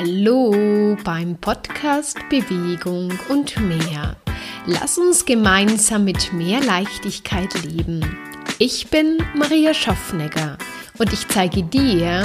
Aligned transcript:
Hallo 0.00 0.96
beim 1.02 1.36
Podcast 1.38 2.18
Bewegung 2.30 3.12
und 3.30 3.58
mehr. 3.58 4.16
Lass 4.64 4.96
uns 4.96 5.24
gemeinsam 5.24 6.04
mit 6.04 6.32
mehr 6.32 6.60
Leichtigkeit 6.60 7.52
leben. 7.64 8.16
Ich 8.60 8.90
bin 8.90 9.18
Maria 9.34 9.74
Schaffnegger 9.74 10.56
und 10.98 11.12
ich 11.12 11.26
zeige 11.26 11.64
dir, 11.64 12.22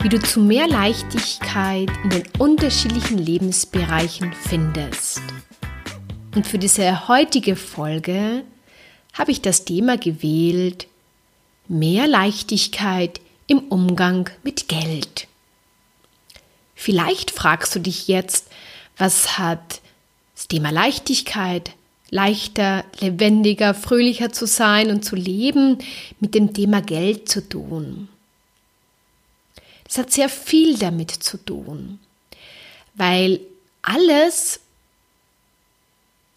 wie 0.00 0.08
du 0.08 0.18
zu 0.18 0.40
mehr 0.40 0.66
Leichtigkeit 0.66 1.90
in 2.04 2.08
den 2.08 2.22
unterschiedlichen 2.38 3.18
Lebensbereichen 3.18 4.32
findest. 4.32 5.20
Und 6.34 6.46
für 6.46 6.58
diese 6.58 7.06
heutige 7.06 7.54
Folge 7.54 8.44
habe 9.12 9.30
ich 9.30 9.42
das 9.42 9.66
Thema 9.66 9.98
gewählt, 9.98 10.86
mehr 11.68 12.08
Leichtigkeit 12.08 13.20
im 13.46 13.58
Umgang 13.58 14.30
mit 14.42 14.68
Geld. 14.68 15.28
Vielleicht 16.84 17.30
fragst 17.30 17.74
du 17.74 17.78
dich 17.78 18.08
jetzt, 18.08 18.48
was 18.98 19.38
hat 19.38 19.80
das 20.34 20.48
Thema 20.48 20.68
Leichtigkeit, 20.68 21.70
leichter, 22.10 22.84
lebendiger, 23.00 23.72
fröhlicher 23.72 24.34
zu 24.34 24.46
sein 24.46 24.90
und 24.90 25.02
zu 25.02 25.16
leben 25.16 25.78
mit 26.20 26.34
dem 26.34 26.52
Thema 26.52 26.82
Geld 26.82 27.26
zu 27.26 27.48
tun? 27.48 28.10
Das 29.84 29.96
hat 29.96 30.12
sehr 30.12 30.28
viel 30.28 30.76
damit 30.76 31.10
zu 31.10 31.38
tun, 31.38 32.00
weil 32.92 33.40
alles, 33.80 34.60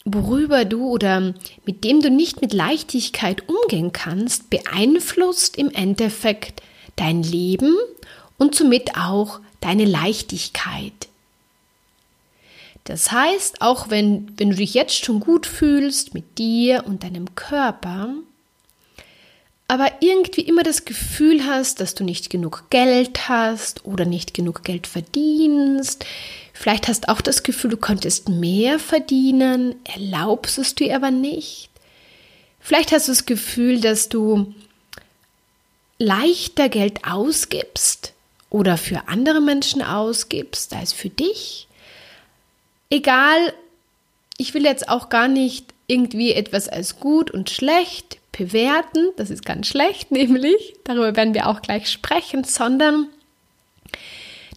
worüber 0.06 0.64
du 0.64 0.88
oder 0.88 1.34
mit 1.66 1.84
dem 1.84 2.00
du 2.00 2.08
nicht 2.08 2.40
mit 2.40 2.54
Leichtigkeit 2.54 3.46
umgehen 3.50 3.92
kannst, 3.92 4.48
beeinflusst 4.48 5.58
im 5.58 5.70
Endeffekt 5.72 6.62
dein 6.96 7.22
Leben 7.22 7.76
und 8.38 8.54
somit 8.54 8.96
auch 8.96 9.40
deine 9.60 9.84
Leichtigkeit. 9.84 11.08
Das 12.84 13.12
heißt, 13.12 13.60
auch 13.60 13.90
wenn, 13.90 14.32
wenn 14.38 14.50
du 14.50 14.56
dich 14.56 14.72
jetzt 14.72 15.04
schon 15.04 15.20
gut 15.20 15.46
fühlst 15.46 16.14
mit 16.14 16.38
dir 16.38 16.84
und 16.86 17.02
deinem 17.02 17.34
Körper, 17.34 18.14
aber 19.70 19.92
irgendwie 20.00 20.40
immer 20.40 20.62
das 20.62 20.86
Gefühl 20.86 21.44
hast, 21.44 21.80
dass 21.80 21.94
du 21.94 22.02
nicht 22.02 22.30
genug 22.30 22.70
Geld 22.70 23.28
hast 23.28 23.84
oder 23.84 24.06
nicht 24.06 24.32
genug 24.32 24.64
Geld 24.64 24.86
verdienst, 24.86 26.06
vielleicht 26.54 26.88
hast 26.88 27.10
auch 27.10 27.20
das 27.20 27.42
Gefühl, 27.42 27.72
du 27.72 27.76
könntest 27.76 28.30
mehr 28.30 28.78
verdienen, 28.78 29.74
erlaubst 29.84 30.56
es 30.56 30.74
dir 30.74 30.96
aber 30.96 31.10
nicht. 31.10 31.68
Vielleicht 32.60 32.92
hast 32.92 33.08
du 33.08 33.12
das 33.12 33.26
Gefühl, 33.26 33.82
dass 33.82 34.08
du 34.08 34.54
leichter 35.98 36.70
Geld 36.70 37.04
ausgibst 37.04 38.14
oder 38.50 38.76
für 38.76 39.08
andere 39.08 39.40
Menschen 39.40 39.82
ausgibst 39.82 40.72
als 40.74 40.92
für 40.92 41.10
dich. 41.10 41.68
Egal, 42.90 43.52
ich 44.38 44.54
will 44.54 44.64
jetzt 44.64 44.88
auch 44.88 45.08
gar 45.08 45.28
nicht 45.28 45.66
irgendwie 45.86 46.32
etwas 46.32 46.68
als 46.68 47.00
gut 47.00 47.30
und 47.30 47.50
schlecht 47.50 48.18
bewerten, 48.32 49.10
das 49.16 49.30
ist 49.30 49.44
ganz 49.44 49.66
schlecht 49.66 50.10
nämlich, 50.12 50.74
darüber 50.84 51.16
werden 51.16 51.34
wir 51.34 51.48
auch 51.48 51.60
gleich 51.60 51.90
sprechen, 51.90 52.44
sondern 52.44 53.08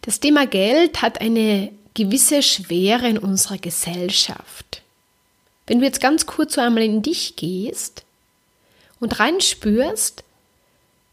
das 0.02 0.20
Thema 0.20 0.46
Geld 0.46 1.02
hat 1.02 1.20
eine 1.20 1.72
gewisse 1.94 2.42
Schwere 2.42 3.08
in 3.08 3.18
unserer 3.18 3.58
Gesellschaft. 3.58 4.82
Wenn 5.66 5.78
du 5.78 5.84
jetzt 5.84 6.00
ganz 6.00 6.26
kurz 6.26 6.54
so 6.54 6.60
einmal 6.60 6.82
in 6.82 7.02
dich 7.02 7.36
gehst 7.36 8.04
und 8.98 9.20
reinspürst, 9.20 10.24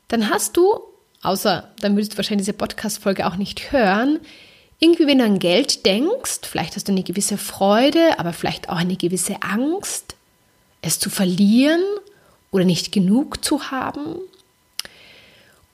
dann 0.08 0.30
hast 0.30 0.58
du, 0.58 0.80
außer 1.22 1.70
dann 1.80 1.96
würdest 1.96 2.14
du 2.14 2.18
wahrscheinlich 2.18 2.46
diese 2.46 2.58
Podcast-Folge 2.58 3.28
auch 3.28 3.36
nicht 3.36 3.72
hören, 3.72 4.20
irgendwie, 4.80 5.08
wenn 5.08 5.18
du 5.18 5.26
an 5.26 5.40
Geld 5.40 5.86
denkst, 5.86 6.40
vielleicht 6.44 6.76
hast 6.76 6.88
du 6.88 6.94
eine 6.94 7.04
gewisse 7.04 7.38
Freude, 7.38 8.18
aber 8.18 8.32
vielleicht 8.32 8.70
auch 8.70 8.78
eine 8.78 8.96
gewisse 8.96 9.42
Angst, 9.42 10.16
es 10.82 11.00
zu 11.00 11.10
verlieren 11.10 11.84
oder 12.52 12.64
nicht 12.64 12.92
genug 12.92 13.44
zu 13.44 13.72
haben. 13.72 14.16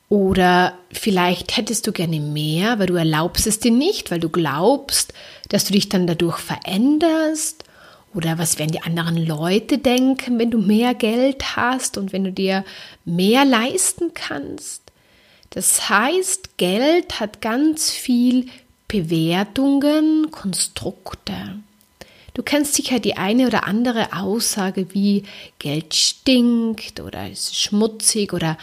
Oder 0.09 0.77
vielleicht 0.91 1.57
hättest 1.57 1.87
du 1.87 1.91
gerne 1.91 2.19
mehr, 2.19 2.79
weil 2.79 2.87
du 2.87 2.95
erlaubst 2.95 3.47
es 3.47 3.59
dir 3.59 3.71
nicht, 3.71 4.11
weil 4.11 4.19
du 4.19 4.29
glaubst, 4.29 5.13
dass 5.49 5.65
du 5.65 5.73
dich 5.73 5.89
dann 5.89 6.07
dadurch 6.07 6.37
veränderst. 6.37 7.63
Oder 8.13 8.37
was 8.37 8.57
werden 8.59 8.71
die 8.71 8.81
anderen 8.81 9.17
Leute 9.17 9.77
denken, 9.77 10.39
wenn 10.39 10.51
du 10.51 10.59
mehr 10.59 10.93
Geld 10.93 11.55
hast 11.55 11.97
und 11.97 12.13
wenn 12.13 12.23
du 12.23 12.31
dir 12.31 12.63
mehr 13.03 13.45
leisten 13.45 14.13
kannst. 14.13 14.84
Das 15.55 15.89
heißt, 15.89 16.57
Geld 16.57 17.21
hat 17.21 17.41
ganz 17.41 17.89
viel 17.89 18.47
Bewertungen, 18.89 20.29
Konstrukte. 20.29 21.33
Du 22.33 22.43
kennst 22.43 22.73
sicher 22.73 22.99
die 22.99 23.15
eine 23.15 23.47
oder 23.47 23.63
andere 23.63 24.11
Aussage 24.11 24.93
wie 24.93 25.23
Geld 25.57 25.95
stinkt 25.95 26.99
oder 26.99 27.31
ist 27.31 27.55
schmutzig 27.55 28.33
oder 28.33 28.57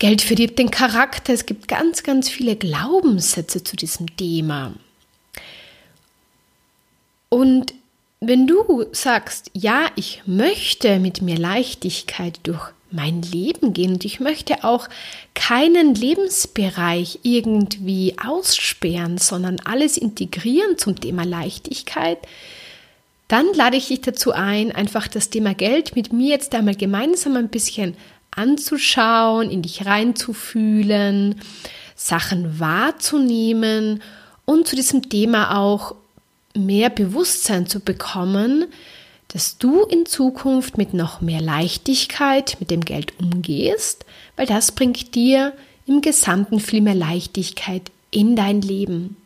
Geld 0.00 0.22
verdirbt 0.22 0.58
den 0.58 0.72
Charakter. 0.72 1.32
Es 1.32 1.46
gibt 1.46 1.68
ganz, 1.68 2.02
ganz 2.02 2.28
viele 2.28 2.56
Glaubenssätze 2.56 3.62
zu 3.62 3.76
diesem 3.76 4.16
Thema. 4.16 4.74
Und 7.28 7.74
wenn 8.18 8.48
du 8.48 8.86
sagst, 8.90 9.52
ja, 9.52 9.86
ich 9.94 10.22
möchte 10.26 10.98
mit 10.98 11.22
mir 11.22 11.38
Leichtigkeit 11.38 12.40
durch 12.42 12.72
mein 12.90 13.22
Leben 13.22 13.72
gehen. 13.72 13.94
Und 13.94 14.04
ich 14.04 14.20
möchte 14.20 14.64
auch 14.64 14.88
keinen 15.34 15.94
Lebensbereich 15.94 17.20
irgendwie 17.22 18.16
aussperren, 18.24 19.18
sondern 19.18 19.60
alles 19.64 19.96
integrieren 19.96 20.78
zum 20.78 21.00
Thema 21.00 21.24
Leichtigkeit, 21.24 22.18
dann 23.28 23.46
lade 23.54 23.76
ich 23.76 23.88
dich 23.88 24.02
dazu 24.02 24.32
ein, 24.32 24.70
einfach 24.72 25.08
das 25.08 25.30
Thema 25.30 25.54
Geld 25.54 25.96
mit 25.96 26.12
mir 26.12 26.30
jetzt 26.30 26.54
einmal 26.54 26.76
gemeinsam 26.76 27.36
ein 27.36 27.48
bisschen 27.48 27.96
anzuschauen, 28.30 29.50
in 29.50 29.62
dich 29.62 29.84
reinzufühlen, 29.84 31.40
Sachen 31.96 32.60
wahrzunehmen 32.60 34.02
und 34.44 34.68
zu 34.68 34.76
diesem 34.76 35.08
Thema 35.08 35.58
auch 35.58 35.96
mehr 36.54 36.90
Bewusstsein 36.90 37.66
zu 37.66 37.80
bekommen, 37.80 38.66
dass 39.36 39.58
du 39.58 39.82
in 39.82 40.06
Zukunft 40.06 40.78
mit 40.78 40.94
noch 40.94 41.20
mehr 41.20 41.42
Leichtigkeit 41.42 42.56
mit 42.58 42.70
dem 42.70 42.80
Geld 42.80 43.20
umgehst, 43.20 44.06
weil 44.34 44.46
das 44.46 44.72
bringt 44.72 45.14
dir 45.14 45.52
im 45.84 46.00
Gesamten 46.00 46.58
viel 46.58 46.80
mehr 46.80 46.94
Leichtigkeit 46.94 47.90
in 48.10 48.34
dein 48.34 48.62
Leben. 48.62 49.18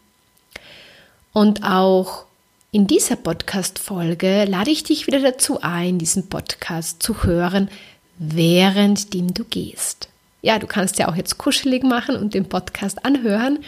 Und 1.33 1.63
auch 1.63 2.25
in 2.73 2.89
dieser 2.89 3.15
Podcast-Folge 3.15 4.47
lade 4.47 4.73
ich 4.73 4.83
dich 4.83 5.07
wieder 5.07 5.21
dazu 5.21 5.61
ein, 5.63 6.01
diesen 6.01 6.29
Podcast 6.29 7.01
zu 7.01 7.23
hören, 7.23 7.71
währenddem 8.19 9.33
du 9.33 9.45
gehst. 9.45 10.09
Ja, 10.43 10.59
du 10.59 10.67
kannst 10.67 10.99
ja 10.99 11.09
auch 11.09 11.15
jetzt 11.15 11.39
kuschelig 11.39 11.85
machen 11.85 12.17
und 12.17 12.35
den 12.35 12.49
Podcast 12.49 13.05
anhören, 13.05 13.61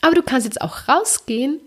aber 0.00 0.14
du 0.14 0.22
kannst 0.22 0.46
jetzt 0.46 0.62
auch 0.62 0.88
rausgehen 0.88 1.60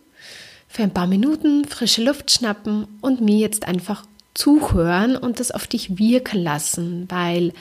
für 0.75 0.83
ein 0.83 0.93
paar 0.93 1.07
Minuten 1.07 1.63
frische 1.63 2.03
Luft 2.03 2.31
schnappen 2.31 2.85
und 2.99 3.21
mir 3.21 3.37
jetzt 3.37 3.65
einfach 3.65 4.05
zuhören 4.33 5.15
und 5.15 5.39
das 5.39 5.51
auf 5.51 5.67
dich 5.67 5.97
wirken 5.97 6.43
lassen, 6.43 7.05
weil 7.07 7.53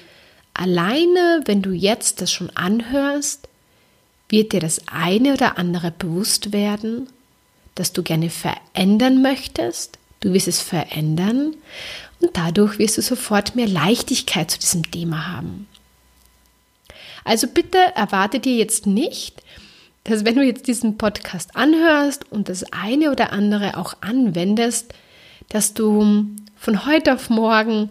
alleine, 0.52 1.42
wenn 1.44 1.62
du 1.62 1.70
jetzt 1.70 2.20
das 2.20 2.32
schon 2.32 2.50
anhörst, 2.56 3.48
wird 4.28 4.52
dir 4.52 4.58
das 4.58 4.88
eine 4.88 5.34
oder 5.34 5.58
andere 5.58 5.92
bewusst 5.92 6.52
werden, 6.52 7.08
dass 7.76 7.92
du 7.92 8.02
gerne 8.02 8.30
verändern 8.30 9.22
möchtest. 9.22 9.96
Du 10.18 10.32
wirst 10.32 10.48
es 10.48 10.60
verändern 10.60 11.54
und 12.18 12.36
dadurch 12.36 12.80
wirst 12.80 12.98
du 12.98 13.02
sofort 13.02 13.54
mehr 13.54 13.68
Leichtigkeit 13.68 14.50
zu 14.50 14.58
diesem 14.58 14.90
Thema 14.90 15.28
haben. 15.28 15.68
Also 17.22 17.46
bitte 17.46 17.78
erwarte 17.94 18.40
dir 18.40 18.56
jetzt 18.56 18.88
nicht, 18.88 19.43
dass 20.04 20.24
wenn 20.24 20.36
du 20.36 20.42
jetzt 20.42 20.66
diesen 20.66 20.98
Podcast 20.98 21.56
anhörst 21.56 22.30
und 22.30 22.48
das 22.48 22.64
eine 22.72 23.10
oder 23.10 23.32
andere 23.32 23.76
auch 23.76 23.94
anwendest, 24.02 24.92
dass 25.48 25.74
du 25.74 26.26
von 26.56 26.86
heute 26.86 27.14
auf 27.14 27.30
morgen, 27.30 27.88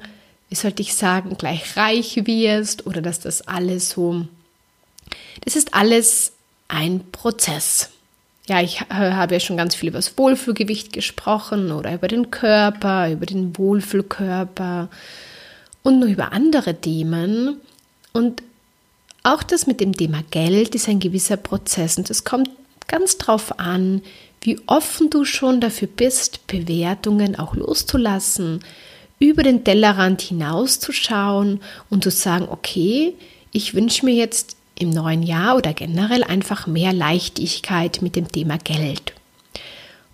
wie 0.49 0.55
sollte 0.55 0.81
ich 0.81 0.93
sagen, 0.93 1.37
gleich 1.37 1.75
reich 1.75 2.25
wirst 2.25 2.85
oder 2.85 3.01
dass 3.01 3.19
das 3.19 3.47
alles 3.47 3.89
so, 3.89 4.27
das 5.43 5.55
ist 5.55 5.73
alles 5.73 6.33
ein 6.67 7.01
Prozess. 7.11 7.89
Ja, 8.45 8.61
ich 8.61 8.81
habe 8.81 9.33
ja 9.33 9.39
schon 9.39 9.57
ganz 9.57 9.73
viel 9.73 9.89
über 9.89 9.99
das 9.99 10.17
Wohlfühlgewicht 10.17 10.91
gesprochen 10.91 11.71
oder 11.71 11.93
über 11.93 12.07
den 12.07 12.29
Körper, 12.29 13.09
über 13.09 13.25
den 13.25 13.57
Wohlfühlkörper 13.57 14.89
und 15.81 15.99
noch 15.99 16.07
über 16.07 16.33
andere 16.33 16.75
Themen. 16.75 17.61
Und 18.11 18.43
auch 19.23 19.41
das 19.41 19.67
mit 19.67 19.79
dem 19.79 19.93
Thema 19.95 20.23
Geld 20.31 20.75
ist 20.75 20.89
ein 20.89 20.99
gewisser 20.99 21.37
Prozess 21.37 21.97
und 21.97 22.09
es 22.09 22.23
kommt 22.23 22.49
ganz 22.87 23.17
drauf 23.17 23.59
an, 23.59 24.01
wie 24.41 24.59
offen 24.67 25.09
du 25.09 25.23
schon 25.23 25.61
dafür 25.61 25.87
bist, 25.87 26.45
Bewertungen 26.47 27.39
auch 27.39 27.55
loszulassen, 27.55 28.59
über 29.19 29.41
den 29.41 29.63
Tellerrand 29.63 30.21
hinauszuschauen 30.21 31.61
und 31.89 32.03
zu 32.03 32.11
sagen, 32.11 32.47
okay, 32.49 33.13
ich 33.53 33.73
wünsche 33.73 34.05
mir 34.05 34.13
jetzt 34.13 34.57
im 34.77 34.89
neuen 34.89 35.23
Jahr 35.23 35.55
oder 35.55 35.73
generell 35.73 36.25
einfach 36.25 36.67
mehr 36.67 36.91
Leichtigkeit 36.91 38.01
mit 38.01 38.17
dem 38.17 38.29
Thema 38.29 38.57
Geld. 38.57 39.13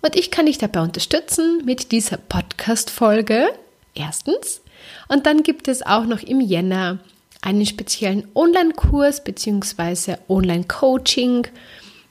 Und 0.02 0.14
ich 0.14 0.30
kann 0.30 0.46
dich 0.46 0.58
dabei 0.58 0.82
unterstützen 0.82 1.62
mit 1.64 1.92
dieser 1.92 2.16
Podcast-Folge. 2.16 3.48
Erstens. 3.94 4.60
Und 5.08 5.26
dann 5.26 5.42
gibt 5.42 5.68
es 5.68 5.84
auch 5.84 6.04
noch 6.04 6.22
im 6.22 6.40
Jänner 6.40 6.98
einen 7.42 7.66
speziellen 7.66 8.28
Online-Kurs 8.34 9.24
bzw. 9.24 10.16
Online-Coaching. 10.28 11.46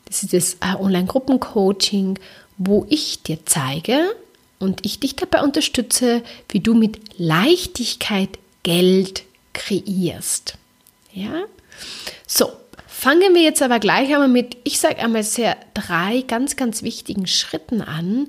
Das 0.05 0.23
ist 0.23 0.33
das 0.33 0.53
äh, 0.55 0.75
Online-Gruppen-Coaching, 0.79 2.19
wo 2.57 2.85
ich 2.89 3.23
dir 3.23 3.39
zeige 3.45 4.11
und 4.59 4.85
ich 4.85 4.99
dich 4.99 5.15
dabei 5.15 5.43
unterstütze, 5.43 6.23
wie 6.49 6.59
du 6.59 6.73
mit 6.73 6.99
Leichtigkeit 7.17 8.39
Geld 8.63 9.23
kreierst. 9.53 10.55
Ja? 11.13 11.43
So, 12.27 12.51
fangen 12.87 13.33
wir 13.33 13.41
jetzt 13.41 13.61
aber 13.61 13.79
gleich 13.79 14.13
einmal 14.13 14.27
mit, 14.27 14.57
ich 14.63 14.79
sage 14.79 14.97
einmal 14.97 15.23
sehr 15.23 15.57
drei 15.73 16.23
ganz, 16.27 16.55
ganz 16.55 16.83
wichtigen 16.83 17.27
Schritten 17.27 17.81
an, 17.81 18.27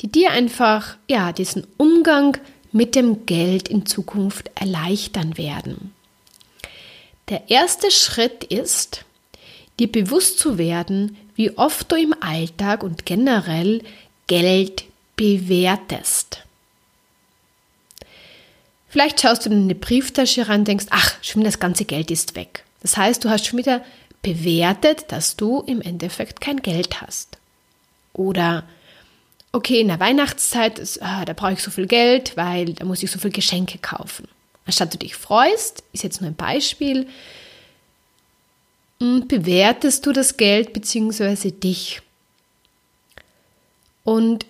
die 0.00 0.08
dir 0.08 0.30
einfach, 0.30 0.96
ja, 1.08 1.32
diesen 1.32 1.66
Umgang 1.76 2.36
mit 2.72 2.94
dem 2.94 3.26
Geld 3.26 3.68
in 3.68 3.86
Zukunft 3.86 4.50
erleichtern 4.54 5.36
werden. 5.36 5.92
Der 7.32 7.48
erste 7.48 7.90
Schritt 7.90 8.44
ist, 8.44 9.06
dir 9.80 9.90
bewusst 9.90 10.38
zu 10.38 10.58
werden, 10.58 11.16
wie 11.34 11.56
oft 11.56 11.90
du 11.90 11.96
im 11.96 12.14
Alltag 12.20 12.82
und 12.82 13.06
generell 13.06 13.82
Geld 14.26 14.84
bewertest. 15.16 16.42
Vielleicht 18.86 19.22
schaust 19.22 19.46
du 19.46 19.50
in 19.50 19.62
eine 19.62 19.74
Brieftasche 19.74 20.46
ran 20.46 20.60
und 20.60 20.68
denkst, 20.68 20.88
ach, 20.90 21.14
schon 21.22 21.42
das 21.42 21.58
ganze 21.58 21.86
Geld 21.86 22.10
ist 22.10 22.36
weg. 22.36 22.64
Das 22.82 22.98
heißt, 22.98 23.24
du 23.24 23.30
hast 23.30 23.46
schon 23.46 23.58
wieder 23.58 23.82
bewertet, 24.20 25.06
dass 25.08 25.34
du 25.34 25.62
im 25.62 25.80
Endeffekt 25.80 26.42
kein 26.42 26.60
Geld 26.60 27.00
hast. 27.00 27.38
Oder, 28.12 28.64
okay, 29.52 29.80
in 29.80 29.88
der 29.88 30.00
Weihnachtszeit, 30.00 30.82
ah, 31.00 31.24
da 31.24 31.32
brauche 31.32 31.54
ich 31.54 31.62
so 31.62 31.70
viel 31.70 31.86
Geld, 31.86 32.36
weil 32.36 32.74
da 32.74 32.84
muss 32.84 33.02
ich 33.02 33.10
so 33.10 33.18
viel 33.18 33.32
Geschenke 33.32 33.78
kaufen. 33.78 34.28
Anstatt 34.66 34.94
du 34.94 34.98
dich 34.98 35.16
freust, 35.16 35.82
ist 35.92 36.04
jetzt 36.04 36.20
nur 36.20 36.30
ein 36.30 36.36
Beispiel, 36.36 37.08
hm, 39.00 39.26
bewertest 39.26 40.06
du 40.06 40.12
das 40.12 40.36
Geld 40.36 40.72
bzw. 40.72 41.50
dich. 41.50 42.02
Und 44.04 44.46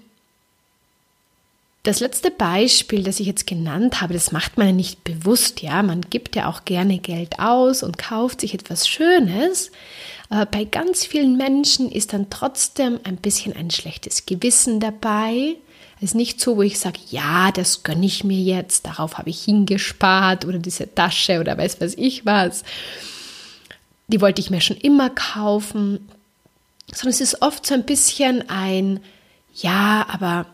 das 1.85 1.99
letzte 1.99 2.31
Beispiel, 2.31 3.03
das 3.03 3.19
ich 3.19 3.27
jetzt 3.27 3.47
genannt 3.47 4.01
habe, 4.01 4.15
das 4.15 4.31
macht 4.31 4.57
man 4.57 4.69
ja 4.69 4.73
nicht 4.73 5.03
bewusst, 5.03 5.63
ja. 5.63 5.83
Man 5.83 6.03
gibt 6.03 6.37
ja 6.37 6.49
auch 6.49 6.65
gerne 6.65 6.99
Geld 6.99 7.41
aus 7.41 7.83
und 7.83 7.99
kauft 7.99 8.41
sich 8.41 8.55
etwas 8.55 8.87
Schönes. 8.87 9.73
Aber 10.29 10.47
bei 10.47 10.65
ganz 10.65 11.05
vielen 11.05 11.37
Menschen 11.37 11.91
ist 11.91 12.13
dann 12.13 12.31
trotzdem 12.31 13.01
ein 13.03 13.17
bisschen 13.17 13.57
ein 13.57 13.71
schlechtes 13.71 14.27
Gewissen 14.27 14.79
dabei. 14.79 15.57
Ist 16.03 16.17
nicht 16.17 16.41
so, 16.41 16.57
wo 16.57 16.63
ich 16.63 16.81
sage, 16.81 16.99
ja, 17.11 17.53
das 17.53 17.85
gönne 17.85 18.05
ich 18.07 18.25
mir 18.25 18.41
jetzt, 18.41 18.87
darauf 18.87 19.19
habe 19.19 19.31
ich 19.31 19.45
hingespart 19.45 20.45
oder 20.45 20.59
diese 20.59 20.93
Tasche 20.93 21.39
oder 21.39 21.57
weiß 21.57 21.81
was 21.81 21.95
ich 21.95 22.27
was. 22.27 22.65
Die 24.09 24.21
wollte 24.21 24.41
ich 24.41 24.51
mir 24.51 24.61
schon 24.61 24.77
immer 24.77 25.11
kaufen. 25.11 26.09
Sondern 26.93 27.11
es 27.11 27.21
ist 27.21 27.41
oft 27.41 27.65
so 27.65 27.75
ein 27.75 27.85
bisschen 27.85 28.49
ein, 28.51 28.99
ja, 29.55 30.05
aber 30.09 30.47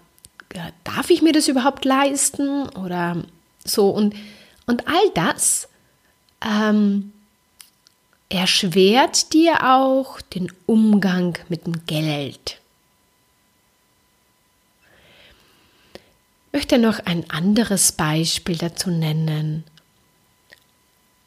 darf 0.85 1.09
ich 1.09 1.23
mir 1.23 1.33
das 1.33 1.49
überhaupt 1.49 1.87
leisten 1.87 2.69
oder 2.69 3.23
so 3.65 3.89
und, 3.89 4.15
und 4.67 4.87
all 4.87 5.11
das 5.15 5.69
ähm, 6.45 7.13
erschwert 8.29 9.33
dir 9.33 9.65
auch 9.65 10.21
den 10.21 10.53
Umgang 10.67 11.39
mit 11.49 11.65
dem 11.67 11.87
Geld. 11.87 12.59
Ich 16.48 16.48
möchte 16.59 16.79
noch 16.79 16.99
ein 16.99 17.31
anderes 17.31 17.93
Beispiel 17.93 18.57
dazu 18.57 18.91
nennen. 18.91 19.63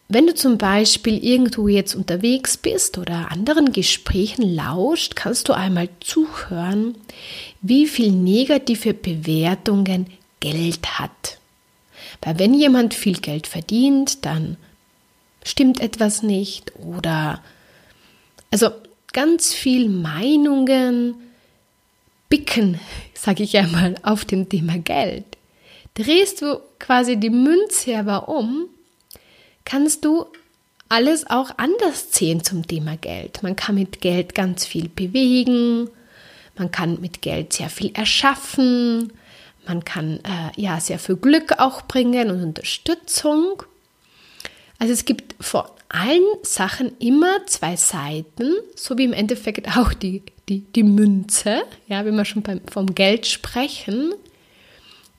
Wenn 0.10 0.28
du 0.28 0.36
zum 0.36 0.58
Beispiel 0.58 1.24
irgendwo 1.24 1.70
jetzt 1.70 1.96
unterwegs 1.96 2.58
bist 2.58 2.98
oder 2.98 3.32
anderen 3.32 3.72
Gesprächen 3.72 4.44
lauscht, 4.54 5.16
kannst 5.16 5.48
du 5.48 5.54
einmal 5.54 5.88
zuhören, 6.02 6.96
wie 7.62 7.88
viel 7.88 8.12
negative 8.12 8.94
Bewertungen 8.94 10.08
Geld 10.42 11.00
hat. 11.00 11.40
Weil 12.22 12.38
wenn 12.38 12.54
jemand 12.54 12.94
viel 12.94 13.18
Geld 13.22 13.48
verdient, 13.48 14.26
dann 14.26 14.58
stimmt 15.46 15.80
etwas 15.80 16.24
nicht 16.24 16.74
oder 16.76 17.42
also 18.52 18.70
ganz 19.14 19.54
viel 19.54 19.88
Meinungen 19.88 21.16
bicken, 22.28 22.82
sage 23.22 23.44
ich 23.44 23.56
einmal, 23.56 23.96
auf 24.02 24.26
dem 24.26 24.50
Thema 24.50 24.80
Geld. 24.80 25.26
Drehst 25.94 26.42
du 26.42 26.60
quasi 26.80 27.18
die 27.18 27.30
Münze 27.30 27.98
aber 27.98 28.28
um, 28.30 28.66
kannst 29.64 30.06
du 30.06 30.26
alles 30.90 31.30
auch 31.30 31.52
anders 31.58 32.08
sehen 32.12 32.44
zum 32.44 32.66
Thema 32.66 32.98
Geld. 32.98 33.44
Man 33.44 33.56
kann 33.56 33.76
mit 33.76 34.02
Geld 34.02 34.34
ganz 34.34 34.66
viel 34.66 34.90
bewegen, 34.90 35.88
man 36.58 36.72
kann 36.72 37.00
mit 37.00 37.22
Geld 37.22 37.54
sehr 37.54 37.70
viel 37.70 37.92
erschaffen, 37.94 39.14
man 39.68 39.86
kann 39.86 40.20
äh, 40.24 40.60
ja 40.60 40.80
sehr 40.80 40.98
viel 40.98 41.16
Glück 41.16 41.60
auch 41.60 41.84
bringen 41.84 42.32
und 42.32 42.42
Unterstützung. 42.42 43.62
Also 44.80 44.94
es 44.94 45.06
gibt 45.06 45.36
vor 45.40 45.76
allen 45.90 46.26
Sachen 46.42 46.98
immer 46.98 47.46
zwei 47.46 47.76
Seiten, 47.76 48.56
so 48.76 48.98
wie 48.98 49.04
im 49.04 49.14
Endeffekt 49.14 49.68
auch 49.78 49.94
die, 49.94 50.24
die, 50.52 50.66
die 50.76 50.84
Münze, 50.84 51.64
ja, 51.88 52.04
wenn 52.04 52.16
wir 52.16 52.26
schon 52.26 52.42
beim, 52.42 52.60
vom 52.70 52.94
Geld 52.94 53.26
sprechen. 53.26 54.14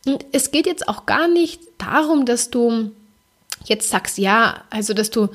Und 0.04 0.26
es 0.32 0.50
geht 0.50 0.66
jetzt 0.66 0.86
auch 0.88 1.06
gar 1.06 1.26
nicht 1.26 1.60
darum, 1.78 2.26
dass 2.26 2.50
du 2.50 2.92
jetzt 3.64 3.88
sagst, 3.88 4.18
ja, 4.18 4.62
also 4.68 4.92
dass 4.92 5.08
du, 5.10 5.28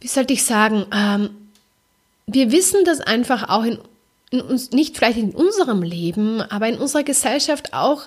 wie 0.00 0.08
sollte 0.08 0.34
ich 0.34 0.44
sagen, 0.44 0.84
ähm, 0.92 1.30
wir 2.26 2.52
wissen, 2.52 2.84
dass 2.84 3.00
einfach 3.00 3.48
auch 3.48 3.64
in, 3.64 3.78
in 4.30 4.42
uns, 4.42 4.72
nicht 4.72 4.98
vielleicht 4.98 5.18
in 5.18 5.30
unserem 5.30 5.82
Leben, 5.82 6.42
aber 6.42 6.68
in 6.68 6.76
unserer 6.76 7.04
Gesellschaft 7.04 7.72
auch 7.72 8.02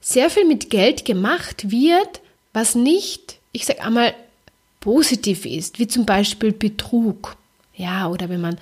sehr 0.00 0.28
viel 0.28 0.44
mit 0.44 0.70
Geld 0.70 1.04
gemacht 1.04 1.70
wird, 1.70 2.20
was 2.52 2.74
nicht, 2.74 3.38
ich 3.52 3.64
sage 3.64 3.82
einmal, 3.82 4.12
positiv 4.80 5.46
ist, 5.46 5.78
wie 5.78 5.86
zum 5.86 6.04
Beispiel 6.04 6.52
Betrug, 6.52 7.36
ja, 7.76 8.08
oder 8.08 8.28
wenn 8.28 8.40
man 8.40 8.58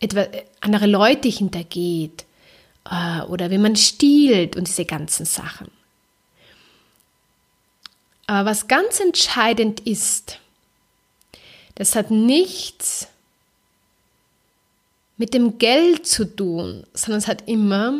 etwa 0.00 0.26
andere 0.60 0.86
Leute 0.86 1.28
hintergeht, 1.28 2.24
äh, 2.90 3.22
oder 3.22 3.50
wenn 3.50 3.62
man 3.62 3.76
stiehlt 3.76 4.56
und 4.56 4.66
diese 4.66 4.84
ganzen 4.84 5.26
Sachen. 5.26 5.70
Aber 8.26 8.50
was 8.50 8.68
ganz 8.68 9.00
entscheidend 9.00 9.80
ist, 9.80 10.38
das 11.74 11.94
hat 11.96 12.10
nichts 12.10 13.08
mit 15.16 15.34
dem 15.34 15.58
Geld 15.58 16.06
zu 16.06 16.24
tun, 16.24 16.86
sondern 16.94 17.18
es 17.18 17.28
hat 17.28 17.48
immer 17.48 17.94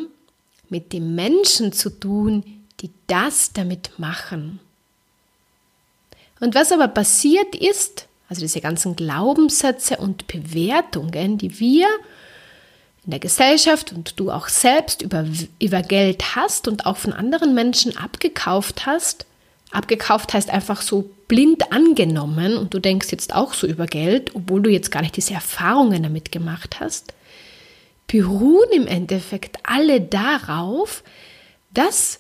mit 0.69 0.93
den 0.93 1.15
Menschen 1.15 1.73
zu 1.73 1.91
tun, 1.91 2.65
die 2.81 2.91
das 3.09 3.53
damit 3.53 3.99
machen. 3.99 4.61
Und 6.41 6.55
was 6.55 6.73
aber 6.73 6.89
passiert 6.89 7.55
ist, 7.55 8.07
also 8.31 8.41
diese 8.41 8.63
ganzen 8.63 8.97
Glaubenssätze 8.97 9.99
und 9.99 10.27
Bewertungen, 10.27 11.37
die 11.37 11.61
wir 11.61 11.87
in 13.05 13.11
der 13.11 13.21
Gesellschaft 13.21 13.93
und 13.93 14.19
du 14.19 14.31
auch 14.31 14.49
selbst 14.49 15.03
über, 15.03 15.27
über 15.59 15.83
Geld 15.83 16.37
hast 16.37 16.69
und 16.69 16.87
auch 16.87 16.97
von 16.97 17.13
anderen 17.13 17.55
Menschen 17.55 17.97
abgekauft 17.99 18.87
hast, 18.87 19.27
Abgekauft 19.71 20.35
heißt 20.35 20.51
einfach 20.51 20.83
so 20.83 21.11
blind 21.29 21.73
angenommen 21.73 22.57
und 22.57 22.75
du 22.75 22.81
denkst 22.81 23.09
jetzt 23.13 23.35
auch 23.35 23.55
so 23.55 23.67
über 23.67 23.87
Geld, 23.87 24.35
obwohl 24.35 24.63
du 24.63 24.71
jetzt 24.71 24.91
gar 24.91 25.01
nicht 25.01 25.17
diese 25.17 25.35
Erfahrungen 25.35 26.03
damit 26.03 26.33
gemacht 26.33 26.81
hast, 26.81 27.15
beruhen 28.09 28.71
im 28.73 28.89
Endeffekt 28.89 29.59
alle 29.63 30.01
darauf, 30.01 31.05
dass 31.73 32.19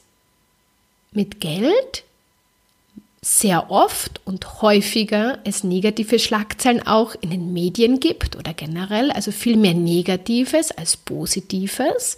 mit 1.11 1.40
Geld 1.40 2.05
sehr 3.23 3.71
oft 3.71 4.21
und 4.25 4.62
häufiger 4.62 5.41
es 5.45 5.62
negative 5.62 6.19
Schlagzeilen 6.19 6.87
auch 6.87 7.15
in 7.21 7.31
den 7.31 7.53
Medien 7.53 8.00
gibt 8.00 8.37
oder 8.37 8.55
generell, 8.55 9.11
also 9.11 9.31
viel 9.31 9.57
mehr 9.57 9.75
Negatives 9.75 10.71
als 10.71 10.97
Positives. 10.97 12.17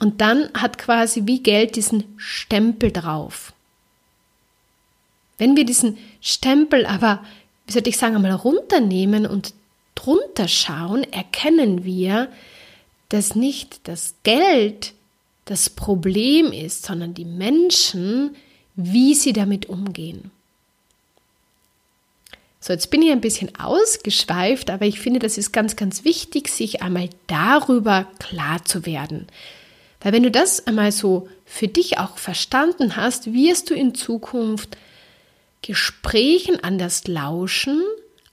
Und 0.00 0.20
dann 0.20 0.50
hat 0.54 0.78
quasi 0.78 1.22
wie 1.26 1.40
Geld 1.40 1.76
diesen 1.76 2.14
Stempel 2.16 2.90
drauf. 2.90 3.52
Wenn 5.38 5.56
wir 5.56 5.64
diesen 5.64 5.98
Stempel 6.20 6.84
aber, 6.84 7.24
wie 7.66 7.72
sollte 7.72 7.90
ich 7.90 7.96
sagen, 7.96 8.16
einmal 8.16 8.32
runternehmen 8.32 9.26
und 9.26 9.54
drunter 9.94 10.48
schauen, 10.48 11.04
erkennen 11.12 11.84
wir, 11.84 12.28
dass 13.08 13.36
nicht 13.36 13.86
das 13.86 14.14
Geld 14.24 14.94
das 15.44 15.70
Problem 15.70 16.50
ist, 16.50 16.84
sondern 16.84 17.14
die 17.14 17.24
Menschen, 17.24 18.34
wie 18.76 19.14
sie 19.14 19.32
damit 19.32 19.66
umgehen. 19.66 20.30
So, 22.60 22.72
jetzt 22.72 22.90
bin 22.90 23.02
ich 23.02 23.12
ein 23.12 23.20
bisschen 23.20 23.54
ausgeschweift, 23.56 24.70
aber 24.70 24.86
ich 24.86 24.98
finde, 24.98 25.20
das 25.20 25.36
ist 25.36 25.52
ganz, 25.52 25.76
ganz 25.76 26.04
wichtig, 26.04 26.48
sich 26.48 26.82
einmal 26.82 27.10
darüber 27.26 28.06
klar 28.18 28.64
zu 28.64 28.86
werden. 28.86 29.26
Weil 30.00 30.12
wenn 30.12 30.22
du 30.22 30.30
das 30.30 30.66
einmal 30.66 30.90
so 30.90 31.28
für 31.44 31.68
dich 31.68 31.98
auch 31.98 32.16
verstanden 32.16 32.96
hast, 32.96 33.32
wirst 33.32 33.68
du 33.68 33.74
in 33.74 33.94
Zukunft 33.94 34.78
Gesprächen 35.60 36.62
anders 36.62 37.06
lauschen, 37.06 37.82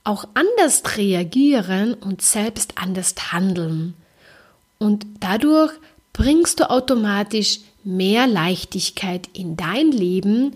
auch 0.04 0.26
anders 0.34 0.98
reagieren 0.98 1.94
und 1.94 2.22
selbst 2.22 2.78
anders 2.78 3.16
handeln. 3.32 3.96
Und 4.80 5.06
dadurch 5.20 5.74
bringst 6.14 6.60
du 6.60 6.70
automatisch 6.70 7.60
mehr 7.84 8.28
Leichtigkeit 8.28 9.30
in 9.34 9.58
dein 9.58 9.92
Leben, 9.92 10.56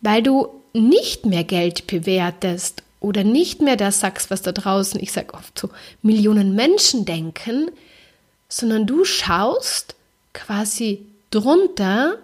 weil 0.00 0.22
du 0.22 0.48
nicht 0.72 1.26
mehr 1.26 1.44
Geld 1.44 1.86
bewertest 1.86 2.82
oder 3.00 3.24
nicht 3.24 3.62
mehr 3.62 3.76
das 3.76 4.00
sagst, 4.00 4.30
was 4.30 4.42
da 4.42 4.52
draußen, 4.52 5.00
ich 5.00 5.12
sage 5.12 5.34
oft 5.34 5.58
so, 5.58 5.70
Millionen 6.02 6.54
Menschen 6.54 7.04
denken, 7.04 7.70
sondern 8.48 8.86
du 8.86 9.04
schaust 9.04 9.94
quasi 10.32 11.06
drunter, 11.30 12.18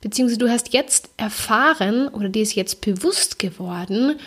beziehungsweise 0.00 0.38
du 0.38 0.50
hast 0.50 0.72
jetzt 0.72 1.10
erfahren 1.16 2.08
oder 2.08 2.28
dir 2.28 2.42
ist 2.42 2.54
jetzt 2.54 2.80
bewusst 2.80 3.38
geworden, 3.38 4.18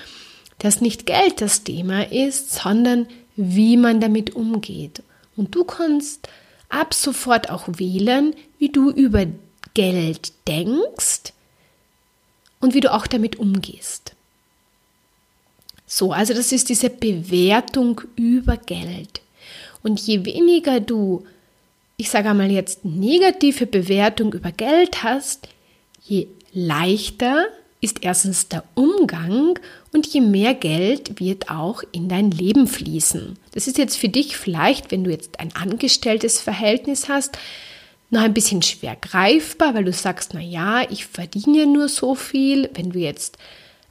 dass 0.60 0.82
nicht 0.82 1.06
Geld 1.06 1.42
das 1.42 1.64
Thema 1.64 2.12
ist, 2.12 2.52
sondern 2.52 3.08
wie 3.36 3.78
man 3.78 4.02
damit 4.02 4.36
umgeht. 4.36 5.02
Und 5.38 5.56
du 5.56 5.64
kannst 5.64 6.28
ab 6.68 6.94
sofort 6.94 7.50
auch 7.50 7.68
wählen, 7.68 8.36
wie 8.58 8.70
du 8.70 8.92
über 8.92 9.26
Geld 9.74 10.34
denkst 10.48 11.34
und 12.60 12.74
wie 12.74 12.82
du 12.82 12.94
auch 12.94 13.08
damit 13.08 13.38
umgehst. 13.38 14.14
So, 15.86 16.12
also 16.12 16.34
das 16.34 16.52
ist 16.52 16.70
diese 16.70 16.90
Bewertung 16.90 18.02
über 18.16 18.58
Geld. 18.58 19.22
Und 19.82 20.00
je 20.00 20.26
weniger 20.26 20.80
du, 20.80 21.26
ich 21.98 22.10
sage 22.10 22.30
einmal 22.30 22.52
jetzt, 22.52 22.86
negative 22.86 23.66
Bewertung 23.66 24.34
über 24.34 24.52
Geld 24.52 25.04
hast, 25.04 25.48
je 26.04 26.28
leichter 26.54 27.48
ist 27.82 28.04
erstens 28.04 28.50
der 28.50 28.64
Umgang 28.76 29.58
und 29.94 30.06
je 30.06 30.22
mehr 30.22 30.54
Geld 30.54 31.20
wird 31.20 31.50
auch 31.50 31.82
in 31.92 32.10
dein 32.10 32.30
Leben 32.30 32.68
fließen. 32.68 33.38
Das 33.54 33.68
ist 33.68 33.78
jetzt 33.78 33.98
für 33.98 34.10
dich 34.10 34.38
vielleicht, 34.38 34.92
wenn 34.92 35.04
du 35.04 35.12
jetzt 35.12 35.40
ein 35.40 35.56
angestelltes 35.56 36.42
Verhältnis 36.42 37.08
hast, 37.08 37.38
noch 38.10 38.22
ein 38.22 38.34
bisschen 38.34 38.62
schwer 38.62 38.96
greifbar, 38.96 39.76
weil 39.76 39.86
du 39.86 39.94
sagst, 39.94 40.34
na 40.34 40.42
ja, 40.42 40.82
ich 40.90 41.06
verdiene 41.06 41.60
ja 41.60 41.66
nur 41.66 41.90
so 41.90 42.16
viel. 42.16 42.70
Wenn 42.74 42.90
du 42.90 43.00
jetzt 43.00 43.38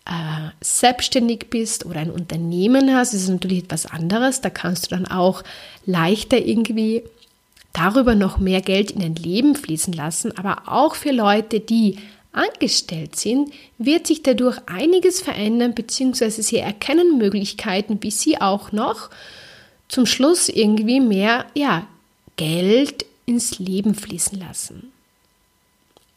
äh, 0.06 0.50
selbstständig 0.60 1.46
bist 1.50 1.86
oder 1.86 2.00
ein 2.00 2.10
Unternehmen 2.10 2.94
hast, 2.94 3.14
ist 3.14 3.24
es 3.24 3.28
natürlich 3.28 3.64
etwas 3.64 3.86
anderes. 3.86 4.40
Da 4.40 4.50
kannst 4.50 4.86
du 4.86 4.90
dann 4.90 5.06
auch 5.06 5.44
leichter 5.86 6.38
irgendwie 6.38 7.04
darüber 7.72 8.14
noch 8.14 8.38
mehr 8.38 8.60
Geld 8.60 8.90
in 8.90 9.00
dein 9.00 9.14
Leben 9.14 9.54
fließen 9.54 9.92
lassen. 9.92 10.36
Aber 10.36 10.62
auch 10.66 10.96
für 10.96 11.12
Leute, 11.12 11.60
die 11.60 11.98
angestellt 12.32 13.16
sind, 13.16 13.52
wird 13.78 14.06
sich 14.06 14.22
dadurch 14.22 14.58
einiges 14.66 15.20
verändern, 15.20 15.74
beziehungsweise 15.74 16.42
sie 16.42 16.58
erkennen 16.58 17.18
Möglichkeiten, 17.18 17.98
wie 18.00 18.10
sie 18.10 18.40
auch 18.40 18.72
noch 18.72 19.10
zum 19.88 20.06
Schluss 20.06 20.48
irgendwie 20.48 21.00
mehr 21.00 21.46
ja, 21.54 21.86
Geld 22.36 23.06
ins 23.28 23.58
Leben 23.58 23.94
fließen 23.94 24.38
lassen. 24.38 24.92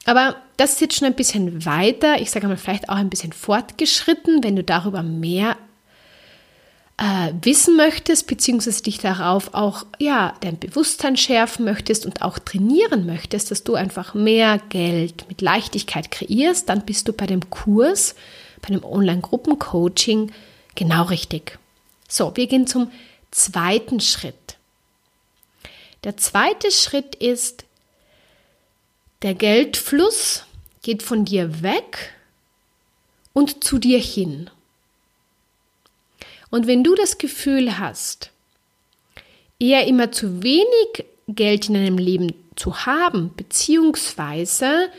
Aber 0.06 0.38
das 0.58 0.74
ist 0.74 0.82
jetzt 0.82 0.96
schon 0.96 1.08
ein 1.08 1.16
bisschen 1.16 1.66
weiter, 1.66 2.20
ich 2.20 2.32
sage 2.32 2.48
mal 2.48 2.58
vielleicht 2.58 2.90
auch 2.90 2.96
ein 2.96 3.10
bisschen 3.10 3.34
fortgeschritten, 3.34 4.44
wenn 4.44 4.56
du 4.56 4.64
darüber 4.64 5.04
mehr 5.04 5.58
äh, 6.98 7.34
wissen 7.42 7.76
möchtest, 7.76 8.28
beziehungsweise 8.28 8.82
dich 8.82 8.98
darauf 8.98 9.54
auch, 9.54 9.86
ja, 10.00 10.34
dein 10.40 10.58
Bewusstsein 10.58 11.18
schärfen 11.18 11.66
möchtest 11.66 12.06
und 12.06 12.22
auch 12.22 12.40
trainieren 12.40 13.06
möchtest, 13.06 13.52
dass 13.52 13.64
du 13.64 13.76
einfach 13.76 14.14
mehr 14.16 14.60
Geld 14.70 15.26
mit 15.28 15.42
Leichtigkeit 15.42 16.10
kreierst, 16.10 16.70
dann 16.70 16.86
bist 16.86 17.08
du 17.08 17.14
bei 17.14 17.28
dem 17.28 17.50
Kurs, 17.50 18.16
bei 18.62 18.70
dem 18.74 18.84
Online-Gruppencoaching 18.84 20.32
genau 20.74 21.04
richtig. 21.04 21.60
So, 22.08 22.36
wir 22.36 22.48
gehen 22.48 22.66
zum 22.66 22.92
zweiten 23.30 24.00
Schritt. 24.00 24.58
Der 26.04 26.18
zweite 26.18 26.72
Schritt 26.72 27.16
ist, 27.16 27.66
der 29.22 29.36
Geldfluss 29.36 30.46
geht 30.82 31.04
von 31.04 31.26
dir 31.26 31.62
weg 31.62 32.14
und 33.34 33.64
zu 33.64 33.78
dir 33.78 34.00
hin. 34.00 34.50
Und 36.50 36.68
wenn 36.68 36.84
du 36.84 36.96
das 36.96 37.18
Gefühl 37.18 37.78
hast, 37.78 38.32
eher 39.60 39.86
immer 39.86 40.12
zu 40.12 40.42
wenig 40.42 41.06
Geld 41.28 41.70
in 41.70 41.76
deinem 41.76 41.98
Leben 41.98 42.34
zu 42.56 42.86
haben, 42.86 43.34
beziehungsweise 43.36 44.90